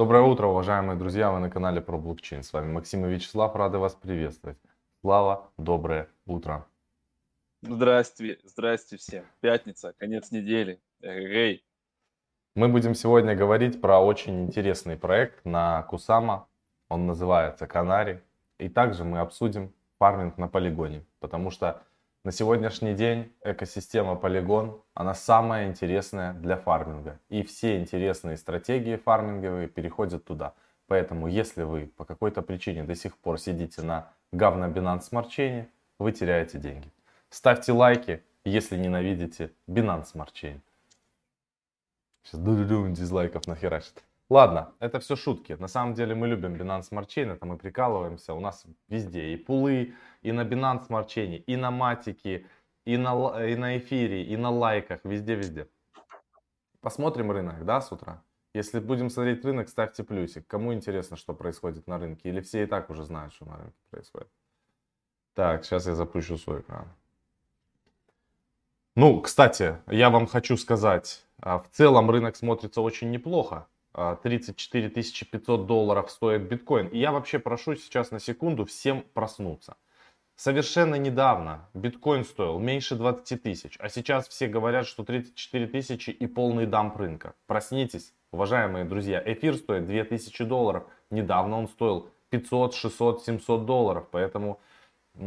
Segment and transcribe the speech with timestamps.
[0.00, 2.42] Доброе утро, уважаемые друзья, вы на канале про блокчейн.
[2.42, 4.56] С вами Максим и Вячеслав, рады вас приветствовать.
[5.02, 6.66] Слава, доброе утро.
[7.60, 9.26] Здрасте, здрасте всем.
[9.40, 10.80] Пятница, конец недели.
[11.02, 11.62] Эй.
[12.54, 16.48] Мы будем сегодня говорить про очень интересный проект на Кусама.
[16.88, 18.22] Он называется Канари.
[18.56, 21.82] И также мы обсудим фарминг на полигоне, потому что
[22.22, 27.18] на сегодняшний день экосистема Polygon, она самая интересная для фарминга.
[27.30, 30.54] И все интересные стратегии фарминговые переходят туда.
[30.86, 35.66] Поэтому, если вы по какой-то причине до сих пор сидите на говно Binance Smart Chain,
[35.98, 36.90] вы теряете деньги.
[37.30, 40.60] Ставьте лайки, если ненавидите Binance Smart Chain.
[42.22, 42.40] Сейчас
[42.98, 44.04] дизлайков нахерачит.
[44.28, 45.54] Ладно, это все шутки.
[45.58, 48.34] На самом деле мы любим Binance Smart Chain, это мы прикалываемся.
[48.34, 52.46] У нас везде и пулы, и на Binance Smart Chain, и на матике,
[52.84, 55.68] и на, и на эфире, и на лайках, везде-везде.
[56.80, 58.22] Посмотрим рынок, да, с утра?
[58.54, 60.46] Если будем смотреть рынок, ставьте плюсик.
[60.46, 62.30] Кому интересно, что происходит на рынке?
[62.30, 64.28] Или все и так уже знают, что на рынке происходит?
[65.34, 66.88] Так, сейчас я запущу свой экран.
[68.96, 73.68] Ну, кстати, я вам хочу сказать, а, в целом рынок смотрится очень неплохо.
[73.92, 76.88] 34 а, 500 долларов стоит биткоин.
[76.88, 79.76] И я вообще прошу сейчас на секунду всем проснуться.
[80.42, 86.26] Совершенно недавно биткоин стоил меньше 20 тысяч, а сейчас все говорят, что 34 тысячи и
[86.26, 87.34] полный дамп рынка.
[87.46, 94.60] Проснитесь, уважаемые друзья, эфир стоит 2000 долларов, недавно он стоил 500, 600, 700 долларов, поэтому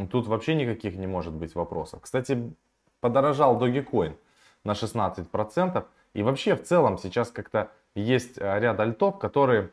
[0.10, 2.02] тут вообще никаких не может быть вопросов.
[2.02, 2.52] Кстати,
[3.00, 4.16] подорожал Dogecoin
[4.64, 9.70] на 16%, и вообще в целом сейчас как-то есть э, ряд альтов, которые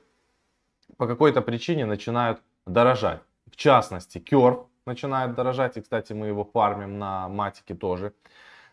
[0.99, 3.23] по какой-то причине начинают дорожать.
[3.51, 8.13] В частности, Curve начинает дорожать, и, кстати, мы его фармим на матике тоже.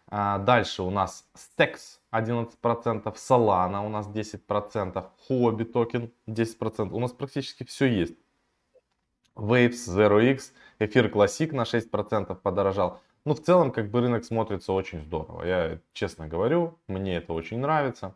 [0.10, 6.90] А, дальше у нас Stex 11%, Solana у нас 10%, Hobby токен 10%.
[6.92, 8.16] У нас практически все есть.
[9.36, 13.00] Waves, 0x, эфир Classic на 6% подорожал.
[13.26, 15.44] Ну, в целом, как бы рынок смотрится очень здорово.
[15.44, 18.16] Я честно говорю, мне это очень нравится.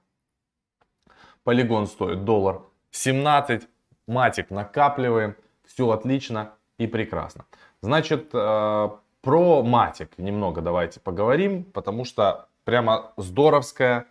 [1.44, 2.62] Полигон стоит доллар
[2.92, 3.68] 17.
[4.08, 5.36] Матик накапливаем.
[5.66, 7.46] Все отлично и прекрасно.
[7.82, 8.90] Значит, э,
[9.22, 14.06] про матик немного давайте поговорим, потому что прямо здоровская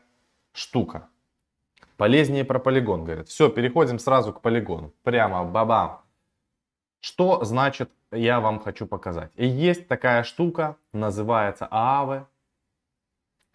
[0.52, 1.08] штука.
[1.96, 3.28] Полезнее про полигон, говорят.
[3.28, 4.92] Все, переходим сразу к полигону.
[5.02, 6.00] Прямо бабам.
[7.00, 9.30] Что значит, я вам хочу показать.
[9.36, 12.24] Есть такая штука, называется Aave.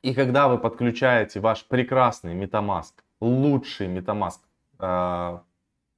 [0.02, 4.40] И когда вы подключаете ваш прекрасный MetaMask лучший MetaMask
[4.80, 5.40] э,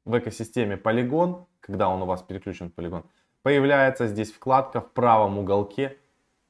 [0.06, 3.04] в экосистеме Polygon, когда он у вас переключен в Polygon,
[3.44, 5.98] появляется здесь вкладка в правом уголке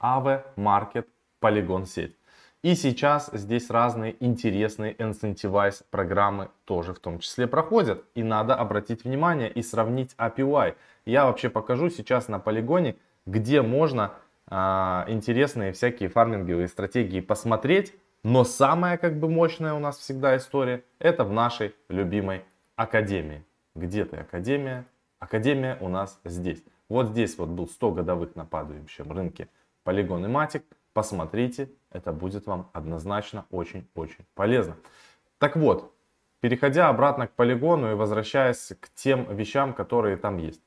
[0.01, 1.05] AV Market
[1.41, 2.15] Polygon сеть.
[2.63, 8.03] И сейчас здесь разные интересные incentivize программы тоже в том числе проходят.
[8.15, 10.75] И надо обратить внимание и сравнить API.
[11.05, 12.95] Я вообще покажу сейчас на полигоне,
[13.25, 14.13] где можно
[14.47, 17.93] а, интересные всякие фарминговые стратегии посмотреть
[18.23, 22.43] но самая как бы мощная у нас всегда история, это в нашей любимой
[22.75, 23.45] академии.
[23.75, 24.85] Где ты, академия?
[25.19, 26.61] Академия у нас здесь.
[26.89, 29.49] Вот здесь вот был 100 годовых на падающем рынке
[29.83, 30.63] полигон и матик.
[30.93, 34.77] Посмотрите, это будет вам однозначно очень-очень полезно.
[35.37, 35.93] Так вот,
[36.39, 40.61] переходя обратно к полигону и возвращаясь к тем вещам, которые там есть.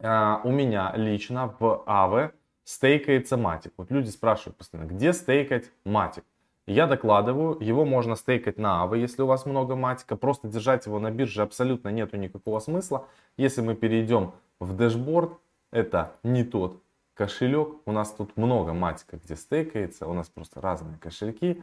[0.00, 2.32] А, у меня лично в АВ
[2.64, 3.72] стейкается матик.
[3.76, 6.24] Вот люди спрашивают постоянно, где стейкать матик?
[6.66, 10.16] Я докладываю, его можно стейкать на АВы, если у вас много матика.
[10.16, 13.06] Просто держать его на бирже абсолютно нету никакого смысла.
[13.36, 15.32] Если мы перейдем в дэшборд,
[15.72, 16.80] это не тот
[17.14, 17.76] кошелек.
[17.86, 20.06] У нас тут много матика, где стейкается.
[20.06, 21.62] У нас просто разные кошельки.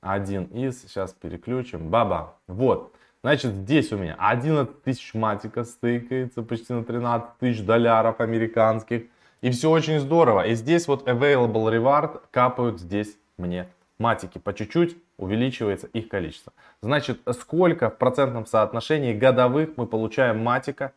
[0.00, 2.36] Один из, сейчас переключим, баба.
[2.46, 9.04] Вот, значит здесь у меня 11 тысяч матика стейкается, почти на 13 тысяч долларов американских.
[9.40, 10.46] И все очень здорово.
[10.46, 13.68] И здесь вот available reward капают здесь мне
[13.98, 16.52] матики по чуть-чуть увеличивается их количество.
[16.80, 20.92] Значит, сколько в процентном соотношении годовых мы получаем матика,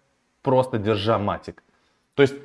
[0.48, 1.62] просто держа матик.
[2.16, 2.36] То есть,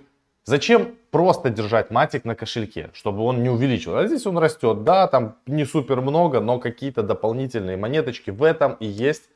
[0.43, 4.05] зачем просто держать матик на кошельке, чтобы он не увеличивался?
[4.05, 8.31] А здесь он растет, да, там не супер много, но какие-то дополнительные монеточки.
[8.31, 9.31] В этом и есть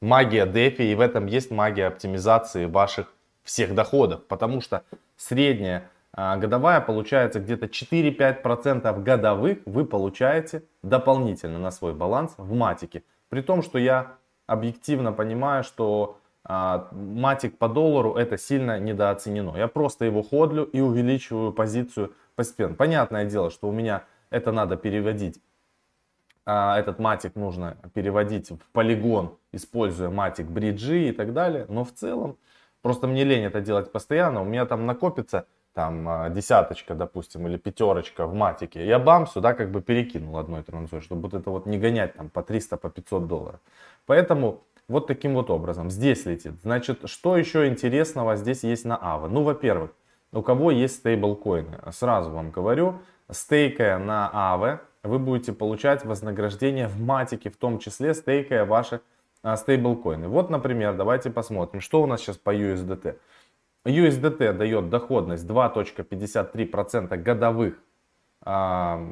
[0.00, 3.06] магия DeFi, и в этом есть магия оптимизации ваших
[3.44, 4.24] всех доходов.
[4.26, 4.82] Потому что
[5.16, 13.04] средняя а, годовая получается где-то 4-5% годовых вы получаете дополнительно на свой баланс в матике.
[13.28, 14.16] При том, что я
[14.48, 19.56] объективно понимаю, что матик по доллару это сильно недооценено.
[19.56, 22.74] Я просто его ходлю и увеличиваю позицию постепенно.
[22.74, 25.40] Понятное дело, что у меня это надо переводить
[26.44, 31.66] а, этот матик нужно переводить в полигон, используя матик бриджи и так далее.
[31.68, 32.36] Но в целом,
[32.82, 34.42] просто мне лень это делать постоянно.
[34.42, 38.84] У меня там накопится там а, десяточка, допустим, или пятерочка в матике.
[38.84, 42.28] Я бам сюда как бы перекинул одной транзой, чтобы вот это вот не гонять там
[42.28, 43.60] по 300, по 500 долларов.
[44.06, 45.90] Поэтому вот таким вот образом.
[45.90, 46.52] Здесь летит.
[46.62, 49.28] Значит, что еще интересного здесь есть на АВА?
[49.28, 49.90] Ну, во-первых,
[50.32, 51.80] у кого есть стейблкоины?
[51.90, 53.00] Сразу вам говорю,
[53.30, 59.00] стейкая на АВА, вы будете получать вознаграждение в матике, в том числе стейкая ваши
[59.42, 60.28] а, стейблкоины.
[60.28, 63.16] Вот, например, давайте посмотрим, что у нас сейчас по USDT.
[63.84, 67.74] USDT дает доходность 2.53% годовых
[68.42, 69.04] а,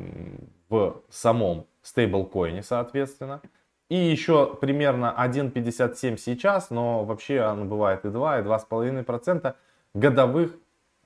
[0.69, 3.41] в самом стейблкоине, соответственно.
[3.91, 9.55] И еще примерно 1.57 сейчас, но вообще оно бывает и 2, и 2,5%
[9.93, 10.53] годовых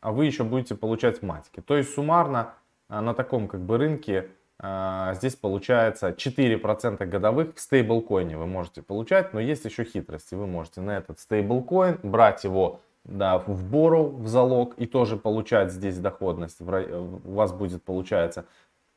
[0.05, 1.63] а вы еще будете получать в матике.
[1.63, 2.53] То есть суммарно
[2.91, 4.29] а, на таком как бы рынке
[4.59, 10.35] а, здесь получается 4% годовых в стейблкоине вы можете получать, но есть еще хитрости.
[10.35, 15.73] Вы можете на этот стейблкоин брать его да, в бору, в залог и тоже получать
[15.73, 16.61] здесь доходность.
[16.61, 18.45] У вас будет получается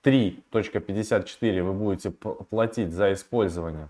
[0.07, 3.89] 3.54 вы будете платить за использование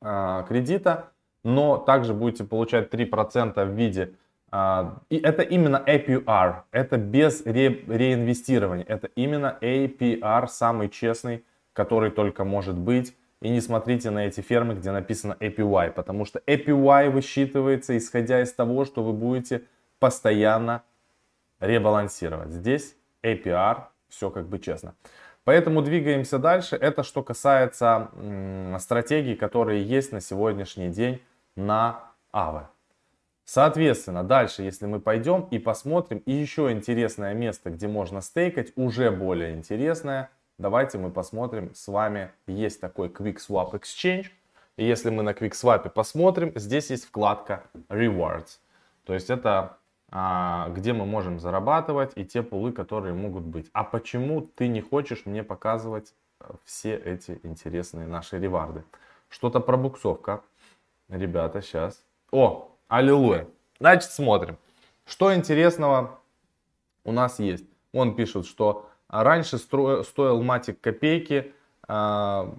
[0.00, 1.10] кредита,
[1.44, 4.14] но также будете получать 3% в виде
[4.50, 12.10] а, и это именно APR, это без ре, реинвестирования, это именно APR самый честный, который
[12.10, 13.14] только может быть.
[13.40, 18.52] И не смотрите на эти фермы, где написано APY, потому что APY высчитывается исходя из
[18.52, 19.62] того, что вы будете
[20.00, 20.82] постоянно
[21.60, 22.50] ребалансировать.
[22.50, 24.94] Здесь APR, все как бы честно.
[25.44, 26.76] Поэтому двигаемся дальше.
[26.76, 31.22] Это что касается м, стратегий, которые есть на сегодняшний день
[31.56, 32.66] на AVE.
[33.46, 39.10] Соответственно, дальше, если мы пойдем и посмотрим, и еще интересное место, где можно стейкать, уже
[39.10, 40.28] более интересное,
[40.58, 44.26] давайте мы посмотрим с вами, есть такой Quick Swap Exchange.
[44.76, 48.58] И если мы на Quick Swap посмотрим, здесь есть вкладка Rewards.
[49.06, 49.77] То есть это
[50.10, 53.68] где мы можем зарабатывать и те пулы, которые могут быть.
[53.74, 58.84] А почему ты не хочешь мне показывать э, все эти интересные наши реварды?
[59.28, 60.42] Что-то пробуксовка.
[61.10, 62.02] Ребята, сейчас.
[62.30, 63.46] О, Аллилуйя.
[63.80, 64.56] Значит, смотрим.
[65.04, 66.18] Что интересного
[67.04, 67.66] у нас есть?
[67.92, 71.52] Он пишет, что раньше стоил матик копейки,
[71.86, 72.52] э,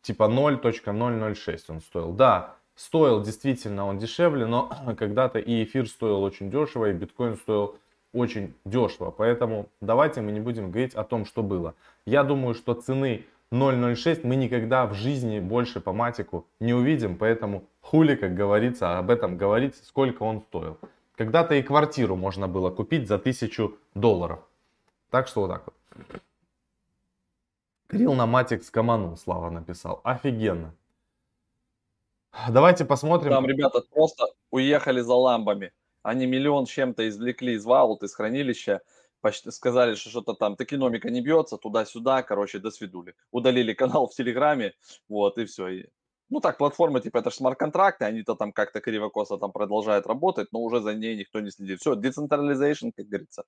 [0.00, 2.12] типа 0.006 он стоил.
[2.12, 7.76] Да, стоил действительно он дешевле, но когда-то и эфир стоил очень дешево, и биткоин стоил
[8.12, 9.10] очень дешево.
[9.10, 11.74] Поэтому давайте мы не будем говорить о том, что было.
[12.06, 17.64] Я думаю, что цены 0.06 мы никогда в жизни больше по матику не увидим, поэтому
[17.82, 20.78] хули, как говорится, об этом говорить, сколько он стоил.
[21.16, 24.40] Когда-то и квартиру можно было купить за 1000 долларов.
[25.10, 25.74] Так что вот так вот.
[27.88, 30.00] Крил на матик скоманул, Слава написал.
[30.02, 30.72] Офигенно.
[32.48, 33.30] Давайте посмотрим.
[33.30, 35.72] Там ребята просто уехали за ламбами.
[36.02, 38.80] Они миллион чем-то извлекли из валут, из хранилища
[39.20, 43.14] почти сказали, что что-то там токеномика не бьется, туда-сюда, короче, до свидули.
[43.30, 44.72] Удалили канал в Телеграме,
[45.08, 45.68] вот, и все.
[45.68, 45.86] И,
[46.30, 50.60] ну так, платформа, типа, это же смарт-контракты, они-то там как-то криво-косо там продолжают работать, но
[50.60, 51.80] уже за ней никто не следит.
[51.80, 53.44] Все, decentralization, как говорится.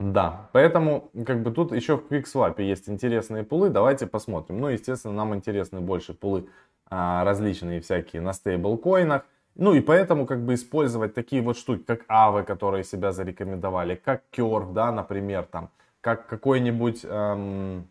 [0.00, 4.58] Да, поэтому как бы тут еще в QuickSwap есть интересные пулы, давайте посмотрим.
[4.60, 6.48] Ну, естественно, нам интересны больше пулы
[6.90, 9.24] различные всякие на стейблкоинах.
[9.54, 14.24] Ну и поэтому как бы использовать такие вот штуки, как Авы, которые себя зарекомендовали, как
[14.32, 17.88] Curve, да, например, там, как какой-нибудь, эм,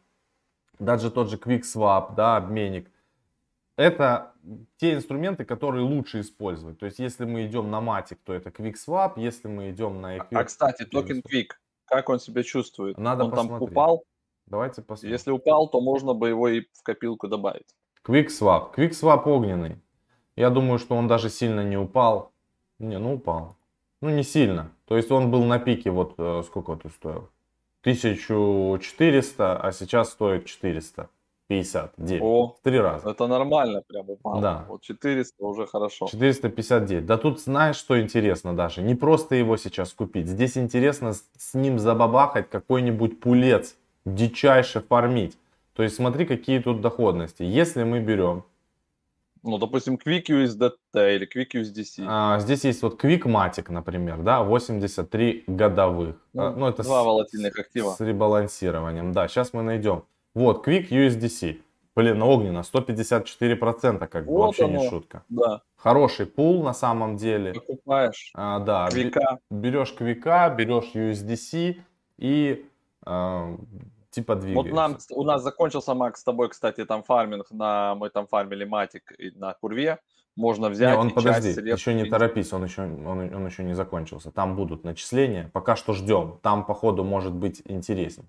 [0.79, 2.89] даже тот же QuickSwap, да, обменник.
[3.77, 4.33] Это
[4.77, 6.77] те инструменты, которые лучше использовать.
[6.79, 10.37] То есть, если мы идем на матик, то это QuickSwap, если мы идем на эфир...
[10.37, 11.51] А, кстати, токен Quick,
[11.85, 12.97] как он себя чувствует?
[12.97, 13.59] Надо он посмотреть.
[13.59, 14.03] там упал?
[14.45, 15.13] Давайте посмотрим.
[15.13, 17.73] Если упал, то можно бы его и в копилку добавить.
[18.05, 18.75] QuickSwap.
[18.75, 19.77] QuickSwap огненный.
[20.35, 22.31] Я думаю, что он даже сильно не упал.
[22.79, 23.55] Не, ну упал.
[24.01, 24.71] Ну не сильно.
[24.85, 27.29] То есть он был на пике, вот э, сколько ты стоил?
[27.83, 32.21] 1400, а сейчас стоит 459.
[32.21, 33.09] О, три раза.
[33.09, 34.41] Это нормально прям упал.
[34.41, 34.65] Да.
[34.67, 36.07] Вот 400 уже хорошо.
[36.07, 37.05] 459.
[37.05, 38.81] Да тут знаешь, что интересно даже?
[38.81, 40.27] Не просто его сейчас купить.
[40.27, 43.77] Здесь интересно с ним забабахать какой-нибудь пулец.
[44.05, 45.37] Дичайше фармить.
[45.73, 47.43] То есть смотри, какие тут доходности.
[47.43, 48.43] Если мы берем
[49.45, 52.05] ну, допустим, Quick USDT или Quick USDC.
[52.07, 56.15] А, здесь есть вот Quick Matic, например, да, 83 годовых.
[56.31, 57.91] Ну, а, ну это два с, волатильных актива.
[57.91, 60.05] С ребалансированием, да, сейчас мы найдем.
[60.33, 61.59] Вот, Quick USDC.
[61.95, 64.77] Блин, огненно, 154%, как бы вот вообще оно.
[64.77, 65.23] не шутка.
[65.27, 65.61] Да.
[65.75, 67.53] Хороший пул на самом деле.
[67.53, 68.31] Покупаешь.
[68.33, 69.39] А, да, квика.
[69.51, 71.81] берешь квика, берешь USDC
[72.17, 72.65] и
[73.05, 73.57] а,
[74.13, 74.71] типа двигаются.
[74.71, 78.63] Вот нам, у нас закончился, Макс, с тобой, кстати, там фарминг, на, мы там фармили
[78.63, 79.99] матик на курве,
[80.35, 83.45] можно взять не, он и подожди, часть еще не средств- торопись, он еще, он, он
[83.45, 84.31] еще не закончился.
[84.31, 86.39] Там будут начисления, пока что ждем.
[86.41, 88.27] Там, походу, может быть интереснее.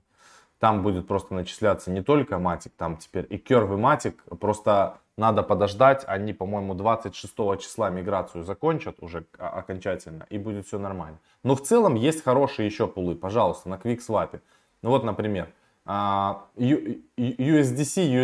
[0.59, 4.23] Там будет просто начисляться не только матик, там теперь и керв, и матик.
[4.41, 10.79] Просто надо подождать, они, по-моему, 26 числа миграцию закончат уже о- окончательно, и будет все
[10.79, 11.19] нормально.
[11.43, 14.41] Но в целом есть хорошие еще пулы, пожалуйста, на QuickSwap.
[14.83, 15.51] Ну вот, например, а,
[15.87, 16.97] USDC,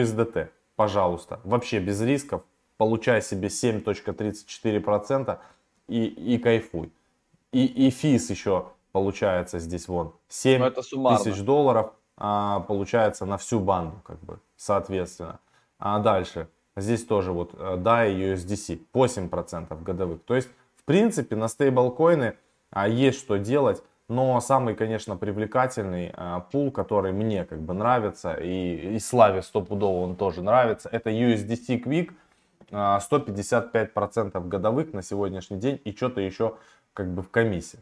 [0.02, 2.42] USDT, пожалуйста, вообще без рисков,
[2.76, 5.38] получай себе 7.34%
[5.88, 6.92] и, и кайфуй.
[7.52, 10.70] И, и физ еще получается здесь вон 7 Ну,
[11.16, 15.40] тысяч долларов а, получается на всю банду, как бы, соответственно.
[15.78, 20.22] А дальше, здесь тоже вот э, DAI и USDC, 8% годовых.
[20.24, 22.36] То есть, в принципе, на стейблкоины
[22.70, 28.34] а, есть что делать, но самый, конечно, привлекательный а, пул, который мне как бы нравится,
[28.34, 32.10] и, и Славе стопудово он тоже нравится, это USDC Quick,
[32.72, 36.56] а, 155% годовых на сегодняшний день и что-то еще
[36.92, 37.78] как бы в комиссии.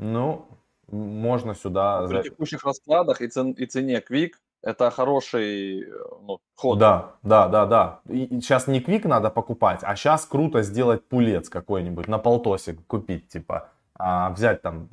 [0.00, 0.46] Ну,
[0.88, 2.04] можно сюда...
[2.08, 4.32] При текущих раскладах и, цен- и цене Quick
[4.62, 5.86] это хороший э,
[6.22, 6.80] ну, ход.
[6.80, 8.00] Да, да, да, да.
[8.08, 13.28] И, сейчас не квик надо покупать, а сейчас круто сделать пулец какой-нибудь на полтосик купить,
[13.28, 14.88] типа а, взять там,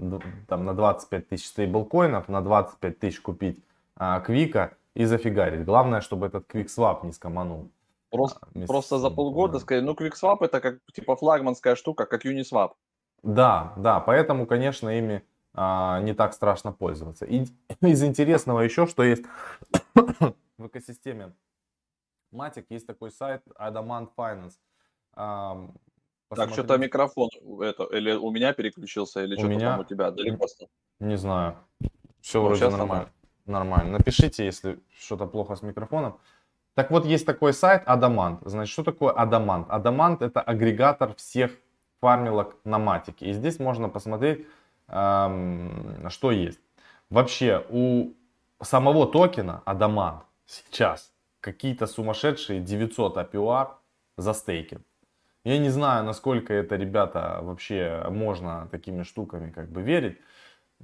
[0.47, 3.63] там на 25 тысяч стейблкоинов, на 25 тысяч купить
[3.95, 5.63] а, квика и зафигарить.
[5.63, 7.69] Главное, чтобы этот квик свап не скоманул.
[8.09, 9.59] Просто, А, просто за полгода да.
[9.59, 12.71] сказать, ну QuickSwap это как типа флагманская штука, как Uniswap.
[13.23, 17.25] Да, да, поэтому, конечно, ими а, не так страшно пользоваться.
[17.25, 17.45] И
[17.81, 19.25] из интересного еще, что есть
[20.57, 21.33] в экосистеме
[22.33, 24.53] Matic, есть такой сайт Adamant Finance.
[26.29, 27.29] Ам, Так, что-то микрофон
[27.61, 30.45] это, или у меня переключился, или У что-то меня- там у тебя далеко.
[30.99, 31.55] Не знаю.
[32.21, 33.09] Все Ну, вроде нормально.
[33.45, 33.91] Нормально.
[33.99, 36.17] Напишите, если что-то плохо с микрофоном.
[36.73, 38.39] Так вот, есть такой сайт Adamant.
[38.45, 39.67] Значит, что такое Adamant?
[39.69, 41.51] Adamant это агрегатор всех
[42.01, 43.27] фармилок на матике.
[43.27, 44.45] И здесь можно посмотреть,
[44.87, 46.59] эм, что есть.
[47.09, 48.09] Вообще, у
[48.63, 53.67] самого токена Adamant сейчас какие-то сумасшедшие 900 APR
[54.17, 54.81] за стейкинг.
[55.45, 60.17] Я не знаю, насколько это, ребята, вообще можно такими штуками как бы верить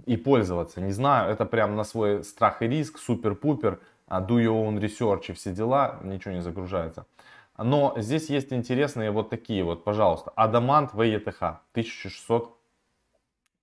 [0.06, 0.80] и пользоваться.
[0.82, 5.30] Не знаю, это прям на свой страх и риск, супер-пупер, а, do your own research
[5.30, 7.08] и все дела, ничего не загружается.
[7.58, 10.32] Но здесь есть интересные вот такие вот, пожалуйста.
[10.36, 11.58] Адамант VETH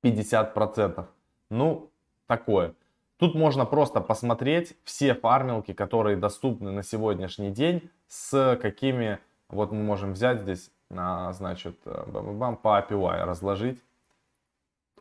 [0.02, 1.06] 1650%.
[1.50, 1.90] Ну,
[2.26, 2.74] такое.
[3.18, 9.84] Тут можно просто посмотреть все фармилки, которые доступны на сегодняшний день, с какими, вот мы
[9.84, 13.82] можем взять здесь, а, значит, э, бам-бам, по API разложить.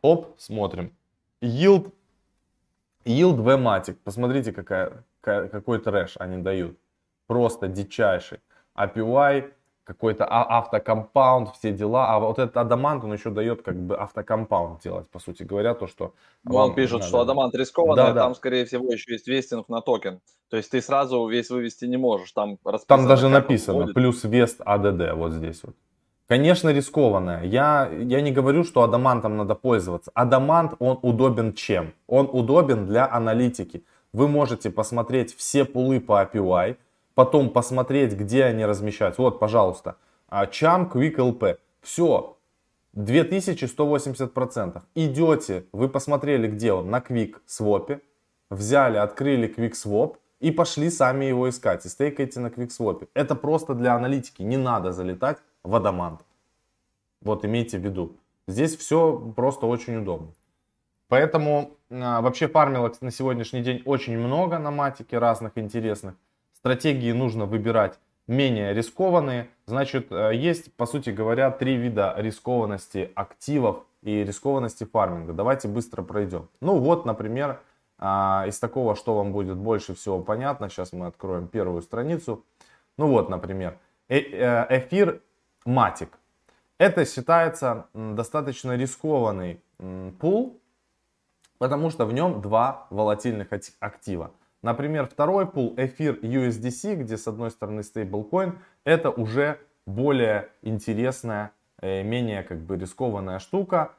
[0.02, 0.94] Оп, смотрим.
[1.40, 1.92] Yield,
[3.04, 3.94] yield VMatic.
[4.04, 6.78] Посмотрите, какая, ка- какой трэш они дают.
[7.26, 8.40] Просто дичайший.
[8.76, 9.52] API,
[9.88, 12.14] какой-то а- автокомпаунд, все дела.
[12.14, 15.86] А вот этот Адамант, он еще дает как бы автокомпаунд делать, по сути говоря, то,
[15.86, 16.12] что...
[16.44, 17.08] Вон вам пишут, надо.
[17.08, 18.20] что Адамант рискованный, Да, а да.
[18.24, 20.20] там, скорее всего, еще есть вестинг на токен.
[20.50, 22.32] То есть ты сразу весь вывести не можешь.
[22.32, 25.74] Там, Там даже написано, плюс вест ADD вот здесь вот.
[26.26, 27.44] Конечно, рискованное.
[27.44, 30.10] Я, я не говорю, что адамантом надо пользоваться.
[30.12, 31.94] Адамант, он удобен чем?
[32.06, 33.82] Он удобен для аналитики.
[34.12, 36.76] Вы можете посмотреть все пулы по API,
[37.18, 39.22] потом посмотреть, где они размещаются.
[39.22, 39.96] Вот, пожалуйста,
[40.30, 41.58] Cham Quick LP.
[41.80, 42.36] Все,
[42.94, 44.82] 2180%.
[44.94, 48.00] Идете, вы посмотрели, где он, на Quick Swap,
[48.50, 51.84] взяли, открыли Quick Swap и пошли сами его искать.
[51.86, 53.08] И стейкаете на Quick Swap.
[53.14, 54.42] Это просто для аналитики.
[54.42, 56.20] Не надо залетать в Адамант.
[57.20, 58.12] Вот имейте в виду.
[58.46, 60.28] Здесь все просто очень удобно.
[61.08, 66.14] Поэтому а, вообще фармилок на сегодняшний день очень много на матике разных интересных.
[66.58, 69.48] Стратегии нужно выбирать менее рискованные.
[69.66, 75.32] Значит, э, есть, по сути говоря, три вида рискованности активов и рискованности фарминга.
[75.32, 76.48] Давайте быстро пройдем.
[76.60, 77.60] Ну вот, например,
[77.96, 80.68] а, из такого, что вам будет больше всего понятно.
[80.68, 82.44] Сейчас мы откроем первую страницу.
[82.96, 85.20] Ну вот, например, э- э, эфир
[85.64, 86.18] матик.
[86.76, 89.60] Это считается достаточно рискованный
[90.18, 90.60] пул,
[91.58, 94.32] потому что в нем два волатильных ати- актива.
[94.62, 102.02] Например, второй пул эфир USDC, где с одной стороны стейблкоин, это уже более интересная, э,
[102.02, 103.94] менее как бы рискованная штука.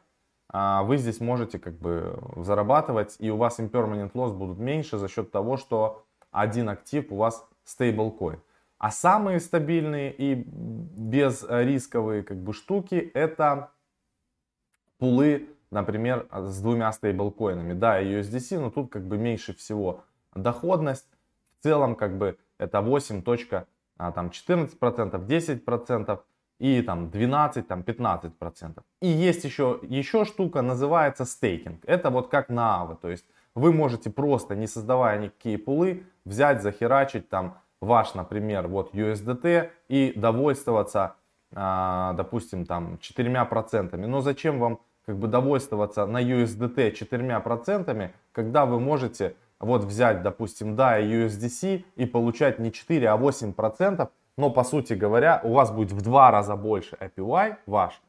[0.52, 5.08] А Вы здесь можете как бы зарабатывать, и у вас impermanent loss будут меньше за
[5.08, 8.42] счет того, что один актив у вас стейблкоин.
[8.80, 13.72] А самые стабильные и безрисковые как бы штуки это
[14.98, 17.74] пулы, например, с двумя стейблкоинами.
[17.74, 20.04] Да, USDC, но тут как бы меньше всего
[20.36, 21.08] доходность
[21.60, 23.24] в целом как бы это 8
[23.98, 26.20] а, там 14%, 10%
[26.60, 28.82] и там 12, там 15%.
[29.02, 31.84] И есть еще, еще штука, называется стейкинг.
[31.86, 36.62] Это вот как на АВы, то есть вы можете просто, не создавая никакие пулы, взять,
[36.62, 41.16] захерачить там ваш, например, вот USDT и довольствоваться,
[41.54, 43.96] а, допустим, там 4%.
[43.98, 50.76] Но зачем вам как бы довольствоваться на USDT 4%, когда вы можете вот взять, допустим,
[50.76, 55.92] да, USDC и получать не 4, а 8%, но по сути говоря, у вас будет
[55.92, 58.02] в два раза больше APY ваш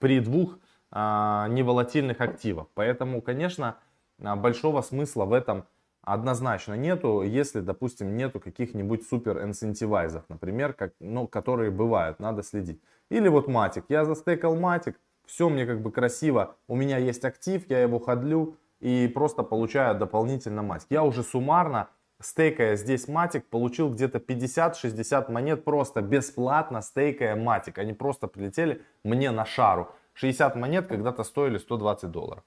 [0.00, 0.58] при двух
[0.90, 2.66] а, неволатильных активах.
[2.74, 3.76] Поэтому, конечно,
[4.22, 5.64] а, большого смысла в этом
[6.02, 12.80] однозначно нету, если, допустим, нету каких-нибудь супер инцентивайзов, например, как, ну, которые бывают, надо следить.
[13.10, 17.64] Или вот матик, я застекал матик, все мне как бы красиво, у меня есть актив,
[17.70, 20.86] я его ходлю и просто получаю дополнительно матик.
[20.90, 21.88] Я уже суммарно,
[22.20, 27.78] стейкая здесь матик, получил где-то 50-60 монет просто бесплатно стейкая матик.
[27.78, 29.88] Они просто прилетели мне на шару.
[30.12, 32.44] 60 монет когда-то стоили 120 долларов.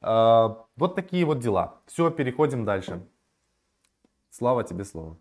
[0.00, 1.76] А, вот такие вот дела.
[1.86, 3.06] Все, переходим дальше.
[4.30, 5.16] Слава тебе слово.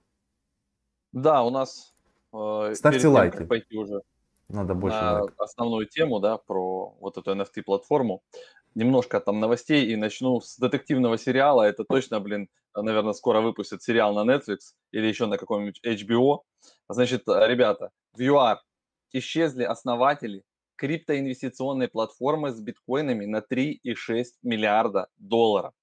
[1.11, 1.93] Да, у нас
[2.33, 3.45] э, Ставьте тем, лайки.
[3.45, 4.01] пойти уже
[4.49, 5.33] Надо больше на лайк.
[5.37, 8.23] основную тему, да, про вот эту NFT-платформу.
[8.77, 11.63] Немножко там новостей и начну с детективного сериала.
[11.63, 16.41] Это точно, блин, наверное, скоро выпустят сериал на Netflix или еще на каком-нибудь HBO.
[16.87, 18.57] Значит, ребята, в UR
[19.13, 20.43] исчезли основатели
[20.75, 25.73] криптоинвестиционной платформы с биткоинами на 3,6 миллиарда долларов.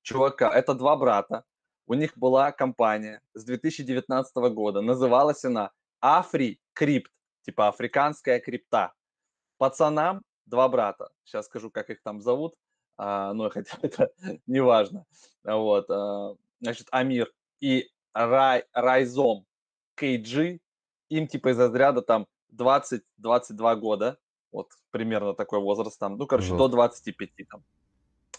[0.00, 1.44] Чувака, это два брата.
[1.86, 4.80] У них была компания с 2019 года.
[4.80, 7.12] Называлась она Афри Крипт,
[7.42, 8.94] типа африканская крипта.
[9.58, 11.10] Пацанам два брата.
[11.24, 12.54] Сейчас скажу, как их там зовут.
[12.96, 14.10] А, но хотя это
[14.46, 15.06] не важно.
[15.44, 19.46] Вот, а, значит, Амир и Рай, Райзом
[19.94, 20.60] Кейджи,
[21.08, 22.26] им типа из разряда там
[22.56, 24.18] 20-22 года.
[24.50, 26.16] Вот примерно такой возраст там.
[26.16, 26.58] Ну, короче, Жестко.
[26.58, 27.64] до 25 там.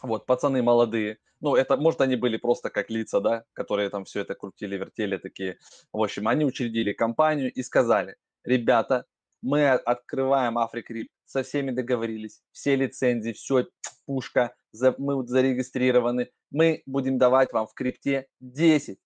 [0.02, 1.20] Вот, пацаны молодые.
[1.42, 5.18] Ну, это, может, они были просто как лица, да, которые там все это крутили, вертели
[5.18, 5.58] такие.
[5.94, 9.06] В общем, они учредили компанию и сказали, ребята,
[9.42, 13.68] мы открываем Африкрип, со всеми договорились, все лицензии, все,
[14.06, 18.98] пушка, за, мы зарегистрированы, мы будем давать вам в крипте 10%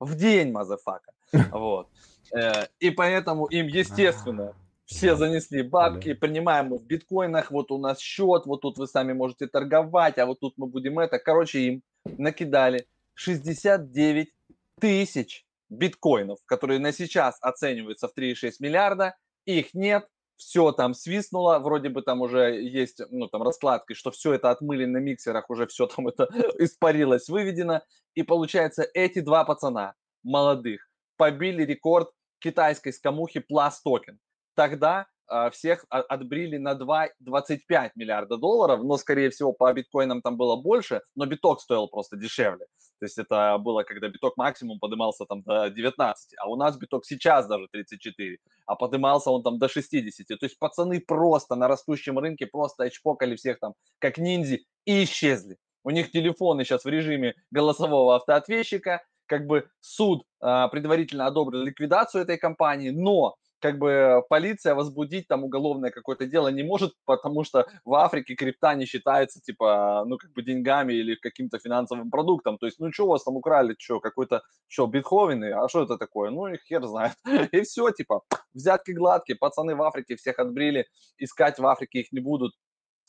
[0.00, 1.12] в день, motherfucker.
[1.52, 1.88] Вот.
[2.32, 8.46] Э, и поэтому им, естественно, все занесли бабки, принимаем в биткоинах, вот у нас счет,
[8.46, 11.18] вот тут вы сами можете торговать, а вот тут мы будем это.
[11.18, 14.32] Короче, им накидали 69
[14.80, 20.06] тысяч биткоинов, которые на сейчас оцениваются в 3,6 миллиарда, их нет,
[20.36, 24.86] все там свистнуло, вроде бы там уже есть, ну, там раскладки, что все это отмыли
[24.86, 26.28] на миксерах, уже все там это
[26.58, 27.82] испарилось, выведено,
[28.14, 34.16] и получается эти два пацана молодых побили рекорд китайской скамухи Plus Token.
[34.54, 35.06] Тогда
[35.52, 41.26] всех отбрили на 2,25 миллиарда долларов, но, скорее всего, по биткоинам там было больше, но
[41.26, 42.66] биток стоил просто дешевле.
[43.00, 47.06] То есть это было, когда биток максимум поднимался там до 19, а у нас биток
[47.06, 50.26] сейчас даже 34, а поднимался он там до 60.
[50.38, 55.56] То есть пацаны просто на растущем рынке просто очпокали всех там как ниндзи и исчезли.
[55.82, 62.22] У них телефоны сейчас в режиме голосового автоответчика, как бы суд а, предварительно одобрил ликвидацию
[62.22, 67.66] этой компании, но как бы полиция возбудить там уголовное какое-то дело не может, потому что
[67.84, 72.58] в Африке крипта не считается, типа, ну, как бы деньгами или каким-то финансовым продуктом.
[72.58, 75.98] То есть, ну, что у вас там украли, что, какой-то, что, битховен, а что это
[75.98, 76.30] такое?
[76.30, 77.12] Ну, и хер знает.
[77.52, 78.22] И все, типа,
[78.54, 80.86] взятки гладкие, пацаны в Африке всех отбрили,
[81.18, 82.52] искать в Африке их не будут,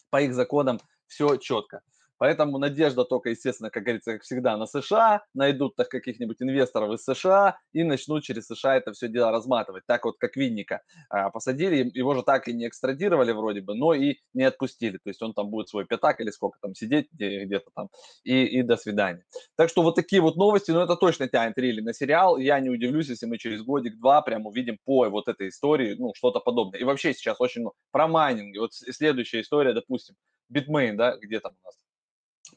[0.10, 1.82] по их законам все четко.
[2.22, 7.04] Поэтому надежда только, естественно, как говорится, как всегда, на США, найдут так каких-нибудь инвесторов из
[7.04, 9.86] США и начнут через США это все дело разматывать.
[9.88, 13.96] Так вот, как Винника а, посадили, его же так и не экстрадировали вроде бы, но
[13.96, 14.98] и не отпустили.
[14.98, 17.90] То есть он там будет свой пятак или сколько там сидеть где- где-то там
[18.24, 19.26] и, и до свидания.
[19.58, 22.38] Так что вот такие вот новости, но это точно тянет рели на сериал.
[22.38, 26.40] Я не удивлюсь, если мы через годик-два прям увидим по вот этой истории, ну, что-то
[26.40, 26.80] подобное.
[26.82, 28.56] И вообще сейчас очень много про майнинг.
[28.60, 30.14] Вот следующая история, допустим,
[30.54, 31.81] Bitmain, да, где там у нас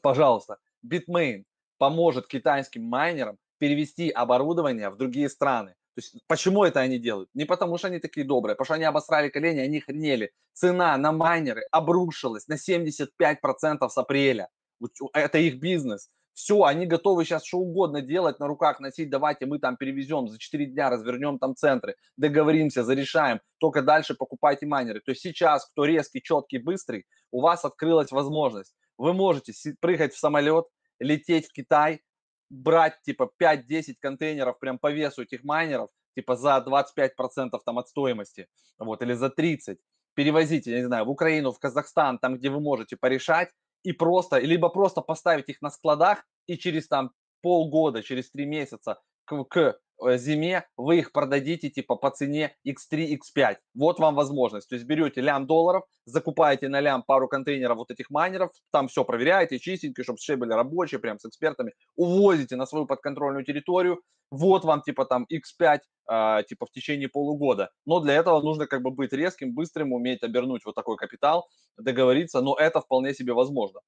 [0.05, 1.45] пожалуйста, Bitmain
[1.79, 5.71] поможет китайским майнерам перевести оборудование в другие страны.
[5.95, 7.29] То есть почему это они делают?
[7.33, 10.31] Не потому что они такие добрые, потому что они обосрали колени, они хренели.
[10.53, 14.49] Цена на майнеры обрушилась на 75% с апреля.
[15.13, 16.11] Это их бизнес.
[16.33, 20.37] Все, они готовы сейчас что угодно делать, на руках носить, давайте мы там перевезем, за
[20.37, 24.99] 4 дня развернем там центры, договоримся, зарешаем, только дальше покупайте майнеры.
[24.99, 30.19] То есть сейчас, кто резкий, четкий, быстрый, у вас открылась возможность вы можете прыгать в
[30.19, 30.65] самолет,
[30.99, 32.01] лететь в Китай,
[32.49, 38.47] брать типа 5-10 контейнеров прям по весу этих майнеров, типа за 25% там от стоимости,
[38.77, 39.79] вот, или за 30,
[40.13, 43.49] перевозить, я не знаю, в Украину, в Казахстан, там, где вы можете порешать,
[43.83, 48.99] и просто, либо просто поставить их на складах, и через там полгода, через три месяца
[49.25, 53.57] к, к зиме вы их продадите типа по цене X3, X5.
[53.73, 54.69] Вот вам возможность.
[54.69, 59.03] То есть берете лям долларов, закупаете на лям пару контейнеров вот этих майнеров, там все
[59.03, 64.65] проверяете чистенько, чтобы все были рабочие, прям с экспертами, увозите на свою подконтрольную территорию, вот
[64.65, 65.79] вам типа там X5
[66.09, 67.69] э, типа в течение полугода.
[67.85, 72.41] Но для этого нужно как бы быть резким, быстрым, уметь обернуть вот такой капитал, договориться,
[72.41, 73.81] но это вполне себе возможно.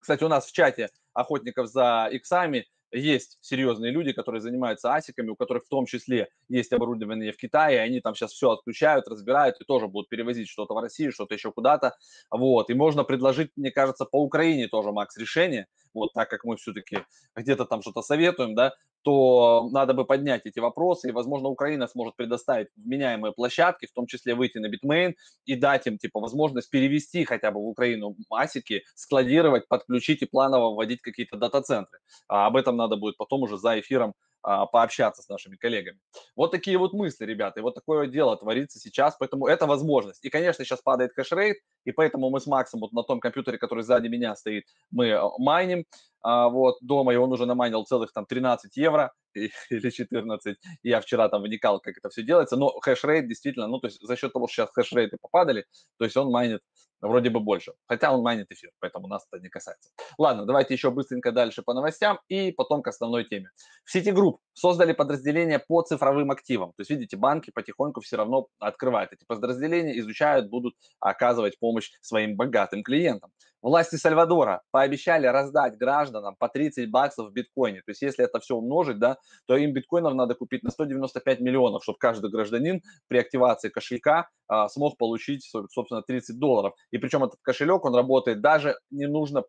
[0.00, 5.36] Кстати, у нас в чате охотников за иксами есть серьезные люди, которые занимаются асиками, у
[5.36, 9.64] которых в том числе есть оборудование в Китае, они там сейчас все отключают, разбирают и
[9.64, 11.96] тоже будут перевозить что-то в Россию, что-то еще куда-то,
[12.30, 16.56] вот, и можно предложить, мне кажется, по Украине тоже, Макс, решение, вот, так как мы
[16.56, 16.98] все-таки
[17.34, 22.16] где-то там что-то советуем, да, то надо бы поднять эти вопросы, и, возможно, Украина сможет
[22.16, 27.24] предоставить вменяемые площадки, в том числе выйти на Bitmain и дать им, типа, возможность перевести
[27.24, 31.98] хотя бы в Украину масики, складировать, подключить и планово вводить какие-то дата-центры.
[32.28, 35.98] А об этом надо будет потом уже за эфиром пообщаться с нашими коллегами.
[36.36, 40.24] Вот такие вот мысли, ребята, и вот такое дело творится сейчас, поэтому это возможность.
[40.24, 43.84] И, конечно, сейчас падает хэшрейт, и поэтому мы с Максом вот на том компьютере, который
[43.84, 45.84] сзади меня стоит, мы э, майним,
[46.22, 50.56] а, вот, дома, и он уже намайнил целых там 13 евро или 14.
[50.82, 54.16] Я вчера там вникал, как это все делается, но хэшрейт действительно, ну, то есть за
[54.16, 55.66] счет того, что сейчас хэшрейты попадали,
[55.98, 56.60] то есть он майнит
[57.02, 57.72] вроде бы больше.
[57.86, 59.90] Хотя он майнит эфир, поэтому нас это не касается.
[60.18, 63.50] Ладно, давайте еще быстренько дальше по новостям и потом к основной теме.
[63.84, 66.70] В Citigroup создали подразделение по цифровым активам.
[66.70, 72.36] То есть, видите, банки потихоньку все равно открывают эти подразделения, изучают, будут оказывать помощь своим
[72.36, 73.30] богатым клиентам.
[73.62, 77.82] Власти Сальвадора пообещали раздать гражданам по 30 баксов в биткоине.
[77.82, 81.84] То есть, если это все умножить, да, то им биткоинов надо купить на 195 миллионов,
[81.84, 86.74] чтобы каждый гражданин при активации кошелька а, смог получить, собственно, 30 долларов.
[86.92, 89.42] И причем этот кошелек, он работает, даже не нужно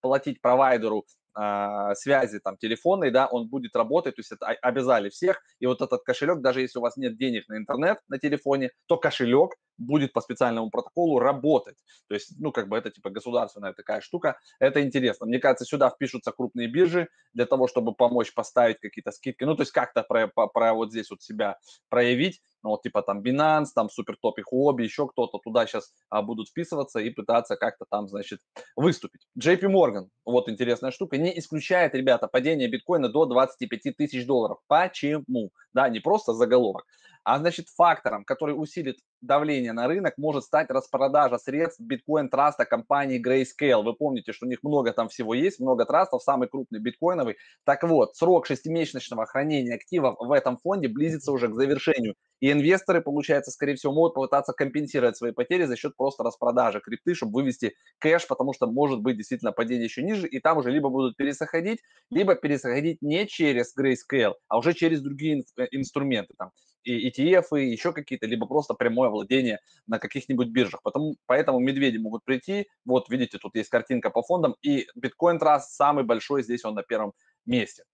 [0.00, 1.04] платить провайдеру
[1.34, 5.80] а, связи там телефонной, да, он будет работать, то есть это обязали всех, и вот
[5.80, 10.12] этот кошелек, даже если у вас нет денег на интернет на телефоне, то кошелек будет
[10.12, 11.76] по специальному протоколу работать.
[12.08, 14.36] То есть, ну, как бы это типа государственная такая штука.
[14.58, 15.26] Это интересно.
[15.26, 19.44] Мне кажется, сюда впишутся крупные биржи для того, чтобы помочь поставить какие-то скидки.
[19.44, 22.42] Ну, то есть как-то про, про, про вот здесь вот себя проявить.
[22.62, 26.48] Ну, вот типа там Binance, там Супертоп и Huobi, еще кто-то туда сейчас а, будут
[26.48, 28.40] вписываться и пытаться как-то там, значит,
[28.76, 29.26] выступить.
[29.38, 34.58] JP Morgan, вот интересная штука, не исключает, ребята, падение биткоина до 25 тысяч долларов.
[34.66, 35.50] Почему?
[35.72, 36.84] Да, не просто заголовок.
[37.24, 43.82] А значит, фактором, который усилит давление на рынок, может стать распродажа средств биткоин-траста компании Grayscale.
[43.82, 47.36] Вы помните, что у них много там всего есть, много трастов, самый крупный биткоиновый.
[47.64, 52.14] Так вот, срок шестимесячного хранения активов в этом фонде близится уже к завершению.
[52.40, 57.14] И инвесторы, получается, скорее всего, могут попытаться компенсировать свои потери за счет просто распродажи крипты,
[57.14, 60.88] чтобы вывести кэш, потому что может быть действительно падение еще ниже, и там уже либо
[60.88, 66.34] будут пересоходить, либо пересоходить не через Grayscale, а уже через другие э, инструменты.
[66.38, 66.50] Там
[66.84, 70.82] и ETF, и еще какие-то, либо просто прямое владение на каких-нибудь биржах.
[70.82, 75.70] Потому, поэтому медведи могут прийти, вот видите, тут есть картинка по фондам, и Bitcoin Trust
[75.70, 77.12] самый большой, здесь он на первом
[77.46, 77.84] месте.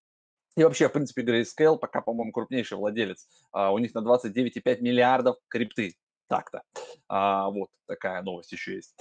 [0.57, 3.29] И вообще, в принципе, Grayscale пока, по-моему, крупнейший владелец.
[3.50, 5.96] А, у них на 29,5 миллиардов крипты.
[6.29, 6.62] Так-то.
[7.09, 8.94] А, вот такая новость еще есть.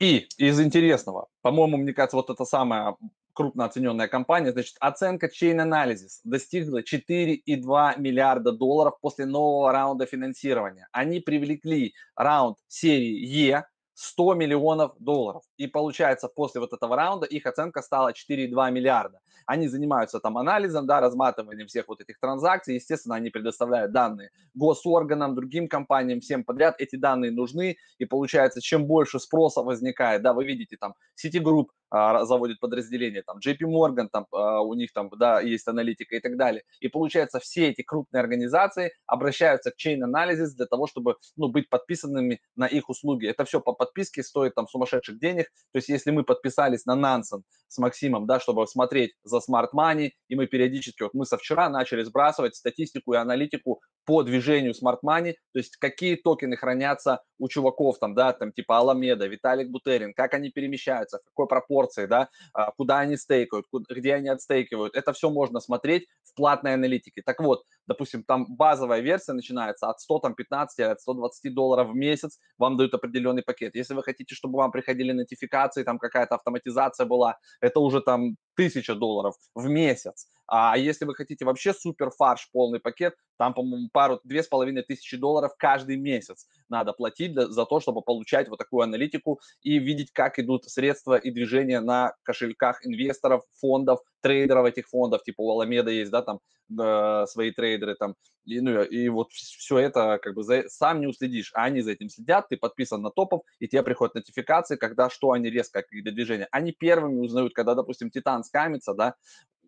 [0.00, 2.96] И из интересного, по-моему, мне кажется, вот это самая
[3.38, 10.88] крупно оцененная компания, значит, оценка Chain Analysis достигла 4,2 миллиарда долларов после нового раунда финансирования.
[10.90, 15.42] Они привлекли раунд серии Е, 100 миллионов долларов.
[15.56, 19.20] И получается, после вот этого раунда их оценка стала 4,2 миллиарда.
[19.46, 22.74] Они занимаются там анализом, да, разматыванием всех вот этих транзакций.
[22.74, 26.74] Естественно, они предоставляют данные госорганам, другим компаниям, всем подряд.
[26.78, 27.76] Эти данные нужны.
[27.98, 33.38] И получается, чем больше спроса возникает, да, вы видите там Citigroup а, заводит подразделение, там
[33.38, 36.62] JP Morgan, там а, у них там, да, есть аналитика и так далее.
[36.80, 41.68] И получается, все эти крупные организации обращаются к Chain Analysis для того, чтобы, ну, быть
[41.68, 43.26] подписанными на их услуги.
[43.26, 45.46] Это все по подписке стоит там сумасшедших денег.
[45.72, 50.10] То есть, если мы подписались на Nansen с Максимом, да, чтобы смотреть за Smart Money,
[50.28, 54.98] и мы периодически, вот мы со вчера начали сбрасывать статистику и аналитику по движению Smart
[55.04, 60.14] Money, то есть какие токены хранятся у чуваков там, да, там типа Аламеда, Виталик Бутерин,
[60.14, 64.94] как они перемещаются, в какой пропорции, да, а, куда они стейкают, где они отстейкивают.
[64.96, 67.22] Это все можно смотреть в платной аналитике.
[67.24, 71.94] Так вот, допустим, там базовая версия начинается от 100, там, 15, от 120 долларов в
[71.94, 73.74] месяц, вам дают определенный пакет.
[73.74, 78.94] Если вы хотите, чтобы вам приходили нотификации, там какая-то автоматизация была, это уже там 1000
[78.94, 80.28] долларов в месяц.
[80.46, 84.82] А если вы хотите вообще супер фарш, полный пакет, там, по-моему, пару, две с половиной
[84.82, 89.78] тысячи долларов каждый месяц надо платить для, за то, чтобы получать вот такую аналитику и
[89.78, 95.50] видеть, как идут средства и движения на кошельках инвесторов, фондов, трейдеров этих фондов, типа у
[95.50, 100.34] Аламеда есть, да, там э, свои трейдеры там, и, ну, и вот все это как
[100.34, 103.68] бы за, сам не уследишь, а они за этим следят, ты подписан на топов, и
[103.68, 106.48] тебе приходят нотификации, когда что они резко, какие движения.
[106.50, 109.14] Они первыми узнают, когда, допустим, Титан скамится, да,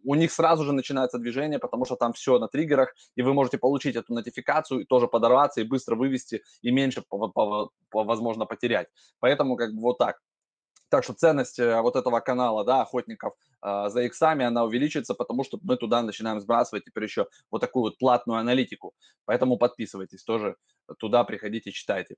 [0.04, 3.58] у них сразу же начинается движение, потому что там все на триггерах, и вы можете
[3.58, 8.46] получить эту нотификацию и тоже подорваться и быстро вывести, и меньше, по, по, по, возможно,
[8.46, 8.88] потерять.
[9.20, 10.18] Поэтому как бы вот так.
[10.90, 15.44] Так что ценность э, вот этого канала, да, охотников э, за иксами, она увеличится, потому
[15.44, 18.92] что мы туда начинаем сбрасывать теперь еще вот такую вот платную аналитику.
[19.24, 20.56] Поэтому подписывайтесь тоже,
[20.98, 22.16] туда приходите, читайте.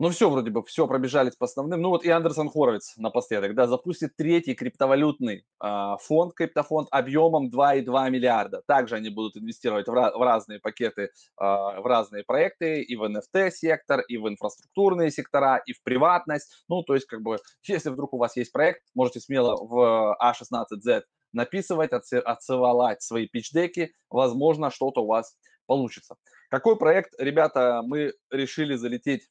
[0.00, 1.82] Ну, все вроде бы, все пробежались по основным.
[1.82, 8.08] Ну, вот и Андерсон Хоровиц напоследок, да, запустит третий криптовалютный э, фонд, криптофонд объемом 2,2
[8.08, 8.62] миллиарда.
[8.66, 11.08] Также они будут инвестировать в, в разные пакеты, э,
[11.38, 16.64] в разные проекты, и в NFT-сектор, и в инфраструктурные сектора, и в приватность.
[16.70, 21.02] Ну, то есть, как бы, если вдруг у вас есть проект, можете смело в A16Z
[21.34, 25.36] написывать, отсылать свои пич-деки, возможно, что-то у вас
[25.66, 26.16] получится.
[26.48, 29.28] Какой проект, ребята, мы решили залететь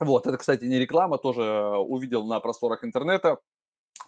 [0.00, 3.38] вот, это, кстати, не реклама, тоже э, увидел на просторах интернета.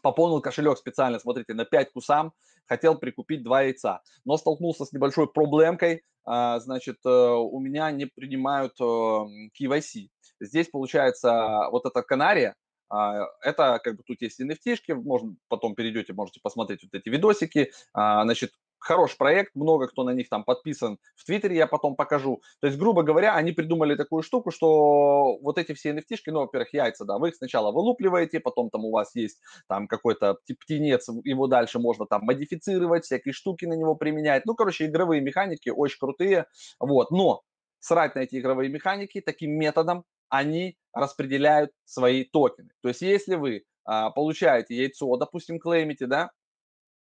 [0.02, 2.33] Пополнил кошелек специально, смотрите, на 5 кусам,
[2.66, 8.07] хотел прикупить 2 яйца, но столкнулся с небольшой проблемкой, а, значит, э, у меня не
[8.07, 10.05] принимают KYC.
[10.05, 10.09] Э,
[10.40, 12.57] Здесь, получается, вот эта канария,
[12.88, 17.72] а, это как бы тут есть NFT, можно потом перейдете, можете посмотреть вот эти видосики.
[17.92, 18.52] А, значит,
[18.83, 20.99] хороший проект, много кто на них там подписан.
[21.16, 22.42] В Твиттере я потом покажу.
[22.61, 26.73] То есть, грубо говоря, они придумали такую штуку, что вот эти все nft ну, во-первых,
[26.75, 31.47] яйца, да, вы их сначала вылупливаете, потом там у вас есть там какой-то птенец, его
[31.47, 34.47] дальше можно там модифицировать, всякие штуки на него применять.
[34.47, 36.47] Ну, короче, игровые механики очень крутые,
[36.79, 37.11] вот.
[37.11, 37.42] Но
[37.81, 42.71] срать на эти игровые механики таким методом они распределяют свои токены.
[42.81, 46.31] То есть, если вы а, получаете яйцо, допустим, клеймите, да,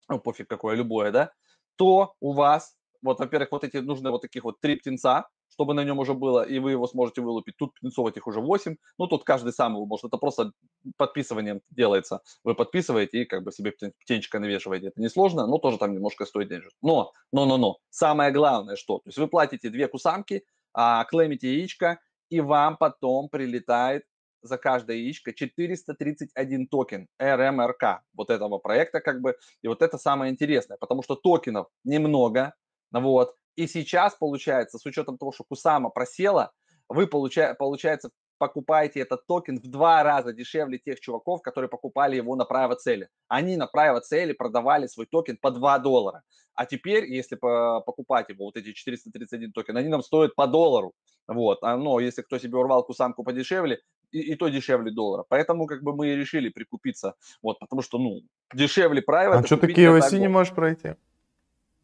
[0.10, 1.32] ну, пофиг какое, любое, да,
[1.78, 5.84] то у вас, вот, во-первых, вот эти нужны вот таких вот три птенца, чтобы на
[5.84, 7.56] нем уже было, и вы его сможете вылупить.
[7.58, 10.52] Тут птенцов этих уже 8, ну, тут каждый сам его может, это просто
[10.98, 12.22] подписыванием делается.
[12.44, 14.88] Вы подписываете и как бы себе птенчика навешиваете.
[14.88, 16.70] Это несложно, но тоже там немножко стоит денег.
[16.82, 21.56] Но, но, но, но, самое главное, что, то есть вы платите две кусамки, а, клеймите
[21.56, 24.04] яичко, и вам потом прилетает
[24.41, 29.36] за каждое яичко 431 токен РМРК вот этого проекта как бы.
[29.62, 32.54] И вот это самое интересное, потому что токенов немного,
[32.91, 33.36] вот.
[33.56, 36.52] И сейчас получается, с учетом того, что Кусама просела,
[36.89, 42.36] вы получа, получается покупаете этот токен в два раза дешевле тех чуваков, которые покупали его
[42.36, 43.10] на private sale'е.
[43.28, 46.23] Они на private sale'е продавали свой токен по 2 доллара.
[46.54, 50.93] А теперь, если покупать его, вот эти 431 токен, они нам стоят по доллару.
[51.28, 51.60] Вот.
[51.62, 55.26] А, но если кто себе урвал кусамку подешевле, и, и то дешевле доллара.
[55.28, 58.22] Поэтому как бы мы и решили прикупиться, вот, потому что, ну,
[58.54, 59.38] дешевле private sale'а.
[59.38, 60.96] А что ты KYC не можешь пройти?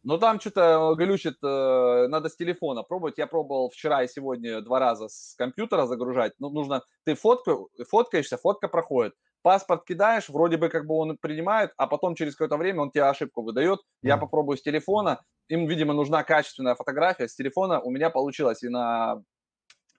[0.04, 3.16] Ну, там что-то глючит, э, надо с телефона пробовать.
[3.16, 6.34] Я пробовал вчера и сегодня два раза с компьютера загружать.
[6.38, 9.14] Ну, нужно, ты фотку, фоткаешься, фотка проходит.
[9.40, 13.04] Паспорт кидаешь, вроде бы как бы он принимает, а потом через какое-то время он тебе
[13.04, 13.80] ошибку выдает.
[14.02, 15.22] Я попробую с телефона.
[15.48, 17.26] Им, видимо, нужна качественная фотография.
[17.26, 19.22] С телефона у меня получилось и на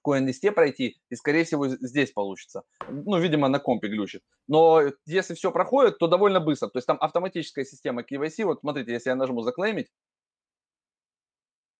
[0.05, 2.63] CoinList пройти, и, скорее всего, здесь получится.
[2.89, 4.21] Ну, видимо, на компе глючит.
[4.47, 6.67] Но если все проходит, то довольно быстро.
[6.67, 8.45] То есть там автоматическая система KYC.
[8.45, 9.87] Вот смотрите, если я нажму заклеймить,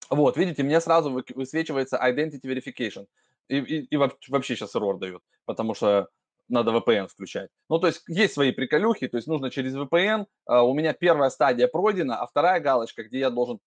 [0.09, 3.07] вот, видите, мне сразу высвечивается Identity Verification.
[3.47, 6.09] И, и, и вообще сейчас error дает, потому что
[6.47, 7.49] надо VPN включать.
[7.69, 10.25] Ну, то есть есть свои приколюхи, то есть нужно через VPN.
[10.45, 13.59] А, у меня первая стадия пройдена, а вторая галочка, где я должен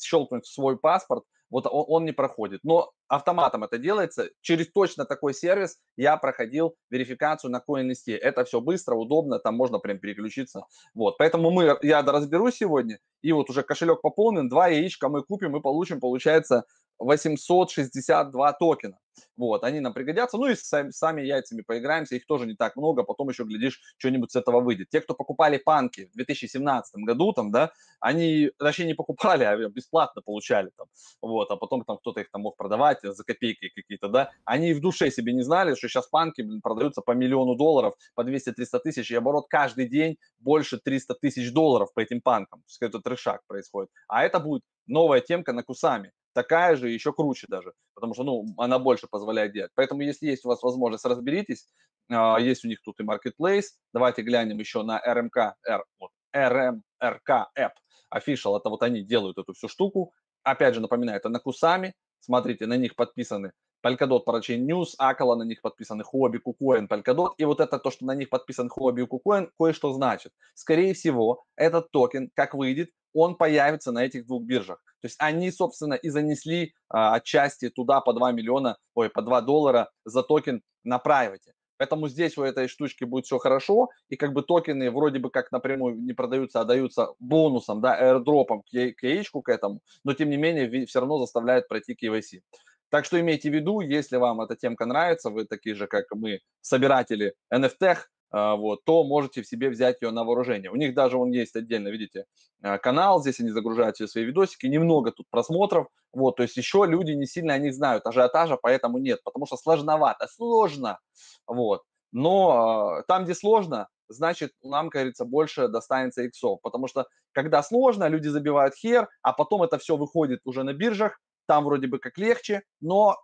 [0.00, 2.60] щелкнуть свой паспорт, вот он, он не проходит.
[2.64, 4.28] Но автоматом это делается.
[4.40, 8.12] Через точно такой сервис я проходил верификацию на CoinList.
[8.12, 10.66] Это все быстро, удобно, там можно прям переключиться.
[10.94, 15.56] Вот, поэтому мы, я разберусь сегодня, и вот уже кошелек пополнен, два яичка мы купим
[15.56, 16.64] и получим, получается,
[17.04, 18.98] 862 токена.
[19.36, 20.38] Вот, они нам пригодятся.
[20.38, 24.32] Ну и сами, сами яйцами поиграемся, их тоже не так много, потом еще, глядишь, что-нибудь
[24.32, 24.90] с этого выйдет.
[24.90, 30.22] Те, кто покупали панки в 2017 году, там, да, они, вообще не покупали, а бесплатно
[30.22, 30.86] получали там,
[31.20, 34.80] вот, а потом там кто-то их там мог продавать за копейки какие-то, да, они в
[34.80, 39.10] душе себе не знали, что сейчас панки, блин, продаются по миллиону долларов, по 200-300 тысяч,
[39.10, 43.42] и оборот каждый день больше 300 тысяч долларов по этим панкам, то есть это трешак
[43.46, 43.90] происходит.
[44.08, 48.46] А это будет новая темка на Кусами такая же, еще круче даже, потому что, ну,
[48.58, 49.72] она больше позволяет делать.
[49.74, 51.66] Поэтому, если есть у вас возможность, разберитесь,
[52.10, 57.46] а, есть у них тут и Marketplace, давайте глянем еще на RMK, R, вот, RMRK
[57.58, 57.72] App.
[58.14, 60.12] Official, это вот они делают эту всю штуку.
[60.44, 61.94] Опять же, напоминаю, это на Кусаме.
[62.20, 63.52] Смотрите, на них подписаны
[63.84, 67.32] Polkadot Parachain News, Acala на них подписаны, Huobi, KuCoin, Polkadot.
[67.36, 70.32] И вот это то, что на них подписан Huobi и KuCoin, кое-что значит.
[70.54, 74.80] Скорее всего, этот токен, как выйдет, он появится на этих двух биржах.
[75.04, 79.42] То есть они, собственно, и занесли а, отчасти туда по 2 миллиона, ой, по 2
[79.42, 81.52] доллара за токен на private 'е.
[81.76, 85.52] Поэтому здесь у этой штучки будет все хорошо, и как бы токены вроде бы как
[85.52, 90.30] напрямую не продаются, а даются бонусом, да, airdrop ом к яичку к этому, но тем
[90.30, 92.40] не менее все равно заставляют пройти KYC.
[92.88, 96.40] Так что имейте в виду, если вам эта темка нравится, вы такие же, как мы,
[96.62, 97.98] собиратели NFT,
[98.34, 100.70] вот, то можете в себе взять ее на вооружение.
[100.70, 102.24] У них даже он есть отдельно, видите,
[102.62, 106.84] а, канал, здесь они загружают все свои видосики, немного тут просмотров, вот, то есть еще
[106.84, 110.98] люди не сильно о них знают, ажиотажа поэтому нет, потому что сложновато, сложно,
[111.46, 111.82] вот.
[112.10, 118.08] Но э, там, где сложно, значит, нам, говорится, больше достанется иксов, потому что когда сложно,
[118.08, 122.18] люди забивают хер, а потом это все выходит уже на биржах, там вроде бы как
[122.18, 123.16] легче, но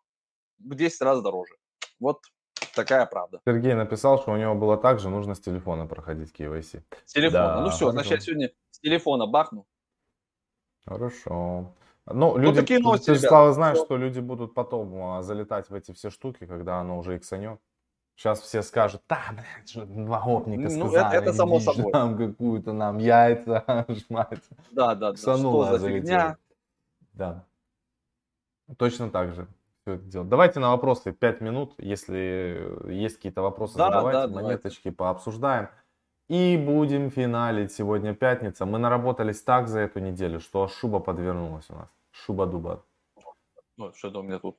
[0.59, 1.55] в 10 раз дороже.
[1.99, 2.19] Вот
[2.75, 3.41] такая правда.
[3.45, 6.83] Сергей написал, что у него было так же, нужно с телефона проходить KYC.
[7.05, 7.47] С телефона.
[7.47, 7.93] Да, ну все, хорошо.
[7.93, 9.67] значит, я сегодня с телефона бахну.
[10.87, 11.73] Хорошо.
[12.07, 15.75] Ну, люди, вот такие новости, ты, Слава, знаешь, что люди будут потом а, залетать в
[15.75, 17.61] эти все штуки, когда оно уже иксанет.
[18.17, 21.93] Сейчас все скажут, да, блядь, два гопника ну, сказали, это, это само собой.
[21.93, 24.43] нам какую-то нам яйца жмать.
[24.73, 25.17] Да, да, да.
[25.17, 26.37] Что за фигня?
[27.15, 27.47] Да.
[28.77, 29.49] Точно так же
[29.91, 30.29] все это делать.
[30.29, 34.97] Давайте на вопросы 5 минут, если есть какие-то вопросы, да, задавайте, да, монеточки давайте.
[34.97, 35.69] пообсуждаем.
[36.29, 37.73] И будем финалить.
[37.73, 38.65] Сегодня пятница.
[38.65, 41.89] Мы наработались так за эту неделю, что шуба подвернулась у нас.
[42.13, 42.85] Шуба-дуба.
[43.77, 44.57] Ну, что-то у меня тут.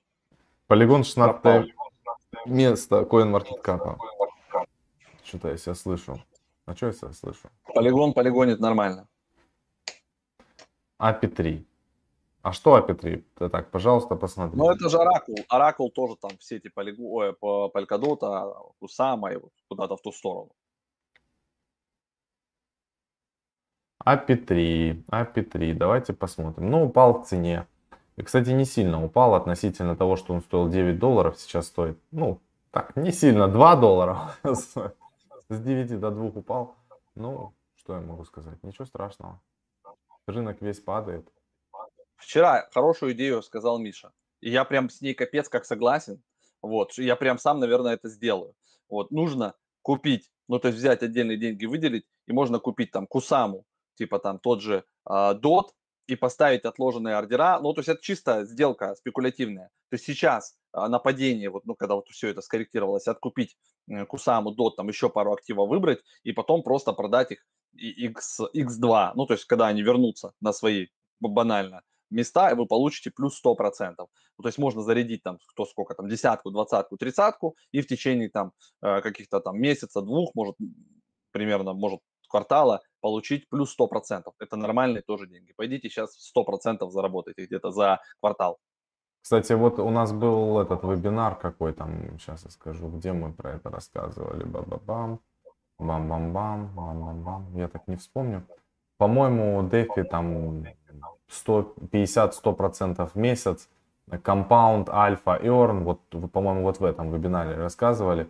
[0.68, 1.74] Полигон 16
[2.46, 3.98] место CoinMarketCap.
[5.24, 6.22] Что-то я себя слышу.
[6.66, 7.50] А что я себя слышу?
[7.74, 9.08] Полигон полигонит нормально.
[11.00, 11.66] API3.
[12.42, 13.24] А что API3?
[13.38, 14.58] Да так, пожалуйста, посмотри.
[14.58, 15.36] Ну, это же Оракул.
[15.48, 18.20] Оракул тоже там все эти полигоны, по Polkadot,
[18.80, 20.52] Kusama и вот куда-то в ту сторону.
[24.04, 26.72] API3, API3, давайте посмотрим.
[26.72, 27.68] Ну, упал в цене.
[28.16, 32.40] И, кстати, не сильно упал относительно того, что он стоил 9 долларов, сейчас стоит, ну,
[32.72, 36.76] так, не сильно, 2 доллара С 9 до 2 упал.
[37.16, 38.62] Ну, что я могу сказать?
[38.64, 39.40] Ничего страшного.
[40.28, 41.28] Рынок весь падает.
[42.22, 44.12] Вчера хорошую идею сказал Миша.
[44.42, 46.22] И я прям с ней капец как согласен.
[46.62, 48.54] Вот, я прям сам, наверное, это сделаю.
[48.90, 53.66] Вот, нужно купить, ну, то есть взять отдельные деньги, выделить, и можно купить там Кусаму,
[53.96, 55.70] типа там тот же э, DOT,
[56.08, 57.60] и поставить отложенные ордера.
[57.62, 59.70] Ну, то есть это чисто сделка спекулятивная.
[59.90, 63.58] То есть сейчас э, нападение, вот, ну, когда вот все это скорректировалось, откупить
[63.90, 69.12] э, Кусаму, DOT, там еще пару активов выбрать, и потом просто продать их X, X2,
[69.16, 70.88] ну, то есть когда они вернутся на свои
[71.20, 71.82] банально
[72.12, 73.96] места, и вы получите плюс 100%.
[73.98, 74.08] Ну,
[74.42, 78.52] то есть можно зарядить там кто сколько там, десятку, двадцатку, тридцатку, и в течение там
[78.82, 80.56] э, каких-то там месяца, двух, может,
[81.32, 82.00] примерно, может,
[82.32, 84.24] квартала получить плюс 100%.
[84.40, 85.54] Это нормальные тоже деньги.
[85.56, 88.58] Пойдите сейчас 100% заработайте где-то за квартал.
[89.22, 93.52] Кстати, вот у нас был этот вебинар какой там, сейчас я скажу, где мы про
[93.52, 94.44] это рассказывали.
[94.44, 95.20] Ба-ба-бам,
[95.78, 97.56] бам-бам-бам, бам-бам-бам.
[97.56, 98.48] Я так не вспомню.
[98.98, 100.66] По-моему, Дефи там
[101.32, 103.70] 150-100% в месяц,
[104.10, 108.28] Compound, Alpha, Earn, вот, по-моему, вот в этом вебинаре рассказывали.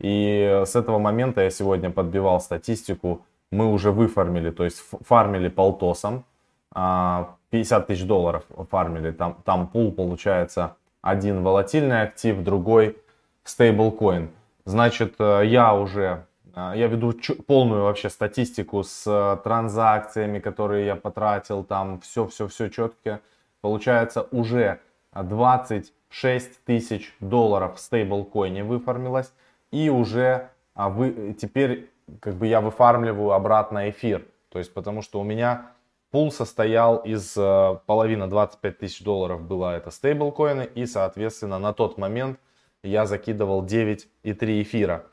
[0.00, 6.24] И с этого момента я сегодня подбивал статистику, мы уже выфармили, то есть фармили полтосом,
[6.72, 12.96] 50 а, тысяч долларов фармили, там, там пул получается один волатильный актив, другой
[13.44, 14.30] стейблкоин.
[14.64, 17.12] Значит, э, я уже я веду
[17.46, 23.20] полную вообще статистику с э, транзакциями, которые я потратил, там все-все-все четко.
[23.60, 24.80] Получается уже
[25.12, 29.32] 26 тысяч долларов в стейблкоине выформилось.
[29.70, 34.26] И уже а вы, теперь как бы я выфармливаю обратно эфир.
[34.48, 35.72] То есть потому что у меня
[36.10, 40.68] пул состоял из э, половины 25 тысяч долларов было это стейблкоины.
[40.74, 42.40] И соответственно на тот момент
[42.82, 45.04] я закидывал 9,3 эфира.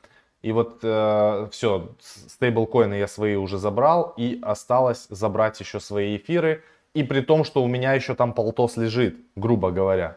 [0.42, 6.62] И вот э, все, стейблкоины я свои уже забрал, и осталось забрать еще свои эфиры,
[6.94, 10.16] и при том, что у меня еще там полтос лежит, грубо говоря.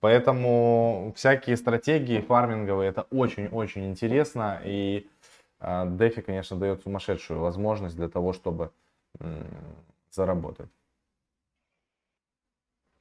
[0.00, 5.08] Поэтому всякие стратегии фарминговые, это очень-очень интересно, и
[5.60, 8.70] э, конечно, дает сумасшедшую возможность для того, чтобы
[9.18, 9.42] э,
[10.10, 10.68] заработать.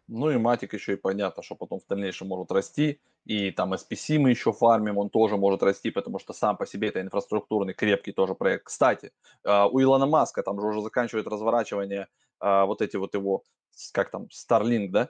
[0.07, 3.01] Ну и матик еще и понятно, что потом в дальнейшем может расти.
[3.25, 6.87] И там SPC мы еще фармим, он тоже может расти, потому что сам по себе
[6.87, 8.65] это инфраструктурный крепкий тоже проект.
[8.65, 9.11] Кстати,
[9.43, 12.07] а, у Илона Маска там же уже заканчивает разворачивание
[12.39, 13.43] а, вот эти вот его,
[13.91, 15.09] как там, Starlink, да?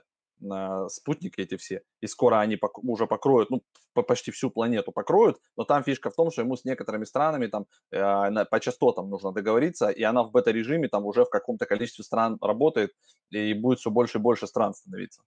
[0.88, 3.62] Спутники эти все, и скоро они пок- уже покроют, ну,
[3.94, 7.66] почти всю планету покроют, но там фишка в том, что ему с некоторыми странами там
[7.90, 7.98] э,
[8.30, 12.38] на, по частотам нужно договориться, и она в бета-режиме там уже в каком-то количестве стран
[12.40, 12.92] работает,
[13.30, 15.22] и будет все больше и больше стран становиться.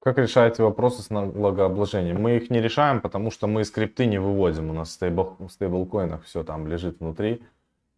[0.00, 2.20] Как решаете вопросы с налогообложением?
[2.20, 4.68] Мы их не решаем, потому что мы скрипты не выводим.
[4.68, 7.42] У нас в, стейбл, в стейблкоинах все там лежит внутри,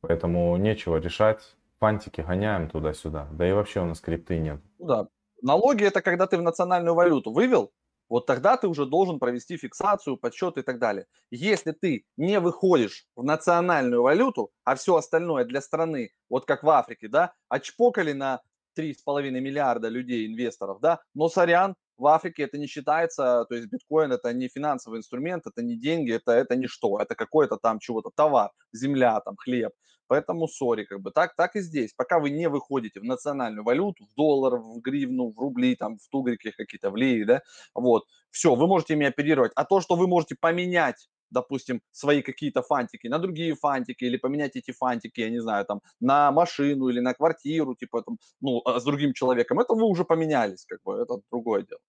[0.02, 1.56] поэтому нечего решать.
[1.80, 3.28] Фантики гоняем туда-сюда.
[3.32, 4.60] Да и вообще у нас скрипты нет.
[4.78, 5.08] Ну да,
[5.43, 7.72] Налоги это когда ты в национальную валюту вывел,
[8.09, 11.07] вот тогда ты уже должен провести фиксацию, подсчет и так далее.
[11.30, 16.70] Если ты не выходишь в национальную валюту, а все остальное для страны, вот как в
[16.70, 18.43] Африке, да, отчпокали на
[18.76, 24.12] 3,5 миллиарда людей, инвесторов, да, но сорян, в Африке это не считается, то есть биткоин
[24.12, 28.51] это не финансовый инструмент, это не деньги, это, это ничто, это какой-то там чего-то, товар,
[28.72, 29.72] земля, там, хлеб.
[30.09, 31.92] Поэтому сори, как бы так, так и здесь.
[31.97, 36.09] Пока вы не выходите в национальную валюту, в доллар, в гривну, в рубли, там, в
[36.09, 37.42] тугрики какие-то, в лири, да,
[37.74, 39.53] вот, все, вы можете ими оперировать.
[39.57, 44.56] А то, что вы можете поменять допустим, свои какие-то фантики на другие фантики или поменять
[44.56, 48.80] эти фантики, я не знаю, там, на машину или на квартиру, типа, там, ну, а
[48.80, 51.80] с другим человеком, это вы уже поменялись, как бы, это другое дело.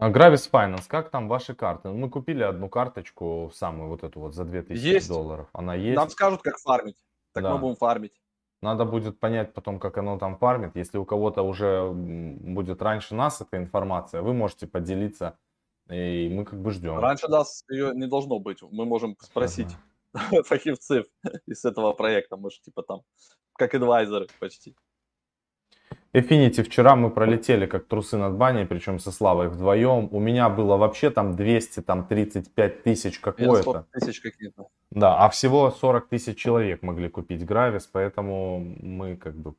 [0.00, 1.88] А Gravis Finance, как там ваши карты?
[1.88, 5.08] Мы купили одну карточку, самую вот эту вот за 2000 есть.
[5.08, 5.48] долларов.
[5.52, 5.96] Она есть.
[5.96, 7.04] Нам скажут, как фармить.
[7.32, 7.54] Так да.
[7.54, 8.12] мы будем фармить.
[8.62, 10.76] Надо будет понять потом, как оно там фармит.
[10.76, 15.36] Если у кого-то уже будет раньше нас эта информация, вы можете поделиться,
[15.90, 16.98] и мы как бы ждем.
[16.98, 18.62] Раньше нас ее не должно быть.
[18.62, 19.76] Мы можем спросить
[20.12, 20.42] ага.
[20.44, 21.06] фахивцев
[21.46, 22.36] из этого проекта.
[22.36, 23.02] Мы же типа там
[23.54, 24.76] как адвайзеры почти.
[26.14, 30.08] Affinity вчера мы пролетели как трусы над баней, причем со Славой вдвоем.
[30.10, 33.86] У меня было вообще там 200, там 35 тысяч какое-то.
[33.92, 34.68] тысяч какие-то.
[34.90, 39.54] Да, а всего 40 тысяч человек могли купить Гравис, поэтому мы как бы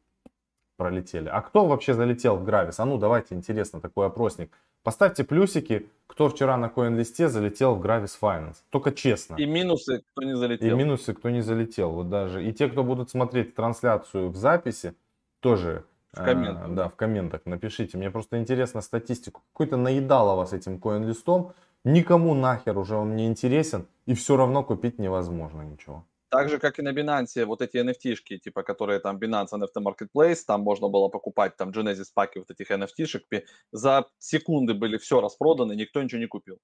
[0.79, 1.27] пролетели.
[1.27, 2.79] А кто вообще залетел в Гравис?
[2.79, 4.49] А ну давайте, интересно, такой опросник.
[4.81, 8.55] Поставьте плюсики, кто вчера на коин-листе залетел в Gravis Finance.
[8.69, 9.35] Только честно.
[9.35, 10.67] И минусы, кто не залетел.
[10.67, 11.91] И минусы, кто не залетел.
[11.91, 12.47] Вот даже.
[12.47, 14.93] И те, кто будут смотреть трансляцию в записи,
[15.41, 16.65] тоже в комментах.
[16.65, 17.97] А, да, в комментах напишите.
[17.97, 19.41] Мне просто интересно статистику.
[19.51, 21.51] Какой-то наедало вас этим коин-листом.
[21.83, 23.85] Никому нахер уже он не интересен.
[24.05, 26.05] И все равно купить невозможно ничего.
[26.29, 30.45] Так же, как и на Binance, вот эти NFT-шки, типа, которые там Binance NFT Marketplace,
[30.45, 35.75] там можно было покупать там Genesis паки вот этих NFT-шек, за секунды были все распроданы,
[35.75, 36.59] никто ничего не купил.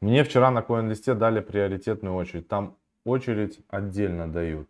[0.00, 2.48] Мне вчера на коин-листе дали приоритетную очередь.
[2.48, 4.68] Там очередь отдельно дают.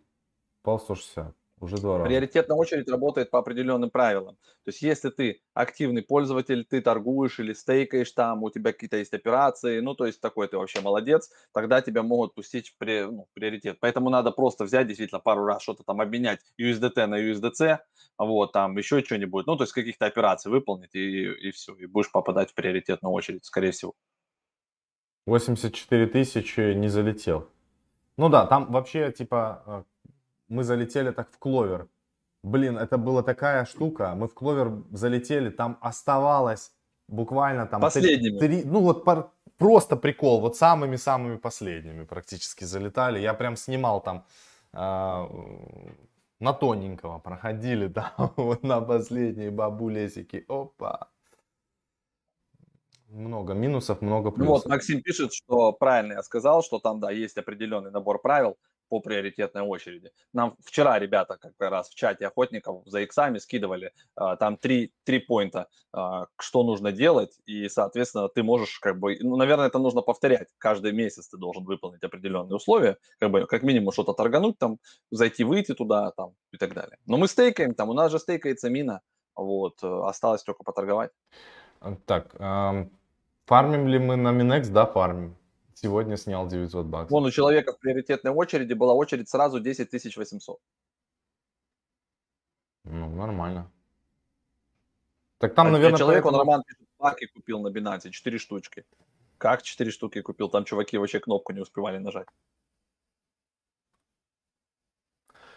[0.62, 1.34] Пал 160.
[1.58, 2.08] Уже два раза.
[2.08, 4.36] Приоритетная очередь работает по определенным правилам.
[4.64, 9.14] То есть, если ты активный пользователь, ты торгуешь или стейкаешь там, у тебя какие-то есть
[9.14, 13.26] операции, ну, то есть, такой ты вообще молодец, тогда тебя могут пустить в при, ну,
[13.32, 13.78] приоритет.
[13.80, 17.78] Поэтому надо просто взять действительно пару раз что-то там обменять USDT на USDC,
[18.18, 22.12] вот, там еще что-нибудь, ну, то есть, каких-то операций выполнить, и, и все, и будешь
[22.12, 23.94] попадать в приоритетную очередь, скорее всего.
[25.24, 27.48] 84 тысячи не залетел.
[28.18, 29.82] Ну да, там вообще, типа, э,
[30.48, 31.88] мы залетели так в кловер.
[32.42, 34.14] Блин, это была такая штука.
[34.14, 36.72] Мы в кловер залетели, там оставалось
[37.08, 37.80] буквально там...
[37.80, 38.38] Последними.
[38.38, 40.40] Три, ну вот пар, просто прикол.
[40.40, 43.18] Вот самыми-самыми последними практически залетали.
[43.18, 44.24] Я прям снимал там
[44.72, 45.26] э,
[46.40, 50.44] на тоненького проходили, да, вот на последние бабулесики.
[50.48, 51.08] Опа.
[53.08, 54.46] Много минусов, много плюсов.
[54.46, 58.56] Ну вот Максим пишет, что правильно я сказал, что там, да, есть определенный набор правил
[58.88, 60.10] по приоритетной очереди.
[60.32, 65.18] Нам вчера ребята как раз в чате охотников за иксами скидывали а, там три, три
[65.18, 70.02] поинта, а, что нужно делать, и, соответственно, ты можешь как бы, ну, наверное, это нужно
[70.02, 70.48] повторять.
[70.58, 74.78] Каждый месяц ты должен выполнить определенные условия, как бы как минимум что-то торгануть там,
[75.10, 76.98] зайти, выйти туда там и так далее.
[77.06, 79.00] Но мы стейкаем там, у нас же стейкается мина,
[79.34, 81.10] вот, осталось только поторговать.
[82.06, 82.34] Так,
[83.46, 84.68] фармим ли мы на Минекс?
[84.68, 85.36] Да, фармим.
[85.78, 87.10] Сегодня снял 900 баксов.
[87.10, 90.58] Вон у человека в приоритетной очереди была очередь сразу 10 800.
[92.84, 93.70] Ну, нормально.
[95.36, 96.40] Так там, а наверное, человек, поэтому...
[96.40, 98.86] он Роман пишет, паки купил на Binance, 4 штучки.
[99.36, 100.48] Как 4 штуки купил?
[100.48, 102.28] Там чуваки вообще кнопку не успевали нажать.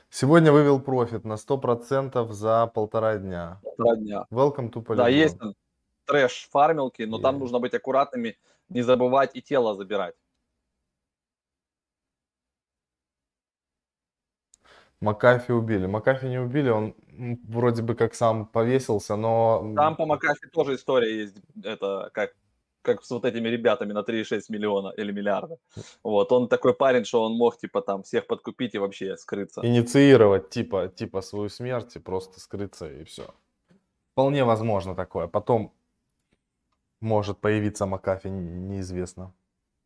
[0.09, 3.61] Сегодня вывел профит на 100% за полтора дня.
[3.63, 4.25] Полтора дня.
[4.31, 4.95] Welcome to Polygon.
[4.95, 5.37] Да, есть
[6.09, 7.21] трэш фармилки, но yeah.
[7.21, 8.35] там нужно быть аккуратными
[8.69, 10.15] не забывать и тело забирать.
[15.01, 15.87] Макафи убили.
[15.87, 16.95] Макафи не убили, он
[17.47, 19.73] вроде бы как сам повесился, но...
[19.75, 22.33] Там по Макафи тоже история есть, это как
[22.81, 25.57] как с вот этими ребятами на 3,6 миллиона или миллиарда.
[26.03, 29.61] Вот, он такой парень, что он мог, типа, там, всех подкупить и вообще скрыться.
[29.65, 33.23] Инициировать, типа, типа свою смерть и просто скрыться и все.
[34.13, 35.27] Вполне возможно такое.
[35.27, 35.73] Потом
[37.01, 39.33] может появиться Макафи, неизвестно.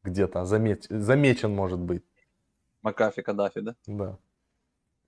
[0.04, 0.86] Где-то замеч...
[0.90, 2.04] замечен может быть.
[2.82, 3.76] Макафи Каддафи, да?
[3.88, 4.18] Да.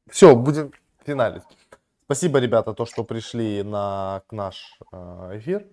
[0.09, 0.71] Все, будем
[1.05, 1.43] финалить.
[2.05, 5.65] Спасибо, ребята, то, что пришли на наш э, эфир.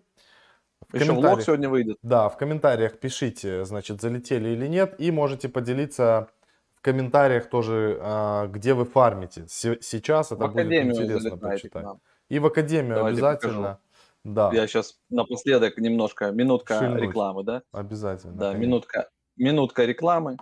[0.89, 1.99] В Еще влог сегодня выйдет.
[2.03, 6.28] Да, в комментариях пишите, значит, залетели или нет, и можете поделиться
[6.74, 9.47] в комментариях тоже, э, где вы фармите.
[9.49, 11.87] Сейчас это будет интересно почитать.
[12.28, 13.78] И в академию Давайте обязательно.
[14.24, 14.50] Да.
[14.52, 17.02] Я сейчас напоследок немножко, минутка Шильнуть.
[17.02, 17.62] рекламы, да?
[17.72, 18.34] Обязательно.
[18.34, 20.36] Да, минутка, минутка рекламы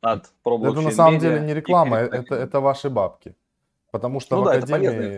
[0.00, 3.34] от ProBlockchain Это на самом деле не реклама, это, это ваши бабки.
[3.90, 5.16] Потому что ну, в да, Академии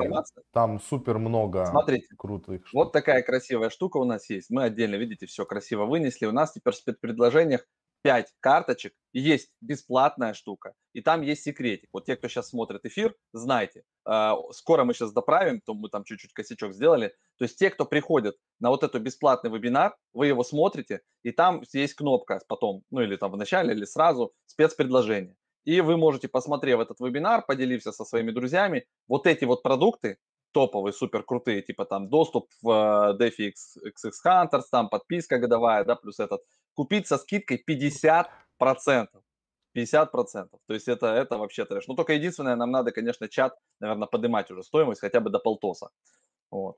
[0.52, 2.74] там супер много Смотрите, крутых штук.
[2.74, 4.50] Вот такая красивая штука у нас есть.
[4.50, 6.26] Мы отдельно, видите, все красиво вынесли.
[6.26, 7.66] У нас теперь в спецпредложениях
[8.03, 11.88] 5 карточек, есть бесплатная штука, и там есть секретик.
[11.92, 16.05] Вот те, кто сейчас смотрит эфир, знайте, э, скоро мы сейчас доправим, то мы там
[16.05, 17.14] чуть-чуть косячок сделали.
[17.38, 21.62] То есть те, кто приходит на вот этот бесплатный вебинар, вы его смотрите, и там
[21.72, 25.36] есть кнопка потом, ну или там в начале, или сразу, спецпредложение.
[25.64, 30.18] И вы можете, посмотрев этот вебинар, поделиться со своими друзьями, вот эти вот продукты,
[30.53, 33.53] топовые, супер крутые, типа там доступ в э, DeFi
[33.84, 36.40] XX Hunters, там подписка годовая, да, плюс этот,
[36.78, 39.08] купить со скидкой 50%.
[39.76, 40.48] 50%.
[40.66, 41.88] То есть это, это вообще трэш.
[41.88, 45.90] Ну, только единственное, нам надо, конечно, чат, наверное, поднимать уже стоимость хотя бы до полтоса.
[46.52, 46.76] Вот.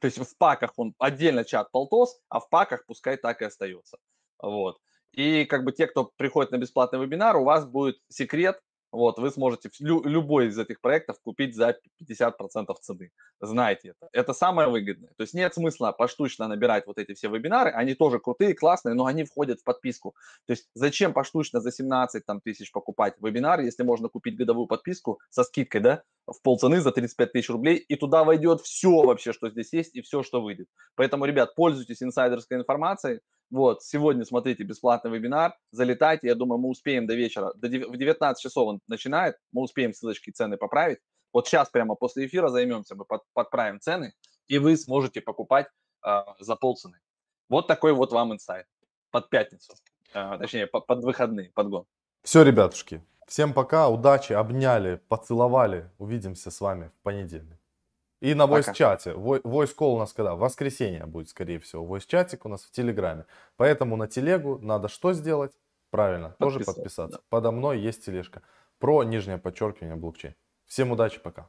[0.00, 3.98] То есть в паках он отдельно чат полтос, а в паках пускай так и остается.
[4.42, 4.78] Вот.
[5.12, 8.58] И как бы те, кто приходит на бесплатный вебинар, у вас будет секрет,
[8.92, 13.10] вот, вы сможете лю- любой из этих проектов купить за 50% цены.
[13.40, 14.08] Знайте это.
[14.12, 15.10] Это самое выгодное.
[15.16, 17.70] То есть нет смысла поштучно набирать вот эти все вебинары.
[17.70, 20.14] Они тоже крутые, классные, но они входят в подписку.
[20.46, 25.20] То есть зачем поштучно за 17 там, тысяч покупать вебинар, если можно купить годовую подписку
[25.30, 29.50] со скидкой, да, в полцены за 35 тысяч рублей, и туда войдет все вообще, что
[29.50, 30.68] здесь есть, и все, что выйдет.
[30.94, 33.20] Поэтому, ребят, пользуйтесь инсайдерской информацией,
[33.50, 38.40] вот, сегодня смотрите бесплатный вебинар, залетайте, я думаю, мы успеем до вечера, до, в 19
[38.40, 40.98] часов он начинает, мы успеем ссылочки цены поправить.
[41.32, 44.14] Вот сейчас прямо после эфира займемся, мы под, подправим цены,
[44.46, 45.66] и вы сможете покупать
[46.06, 46.98] э, за полцены.
[47.48, 48.66] Вот такой вот вам инсайт
[49.10, 49.74] под пятницу,
[50.14, 51.86] э, точнее, под, под выходные, подгон.
[52.22, 57.59] Все, ребятушки, всем пока, удачи, обняли, поцеловали, увидимся с вами в понедельник.
[58.20, 59.12] И на voice-чате.
[59.14, 60.34] Voice call у нас когда?
[60.34, 61.84] В воскресенье будет, скорее всего.
[61.84, 63.24] Voice-чатик у нас в Телеграме.
[63.56, 65.52] Поэтому на телегу надо что сделать?
[65.90, 67.18] Правильно, тоже подписаться.
[67.18, 67.24] Да.
[67.30, 68.42] Подо мной есть тележка.
[68.78, 70.34] Про нижнее подчеркивание блокчейн.
[70.66, 71.48] Всем удачи, пока.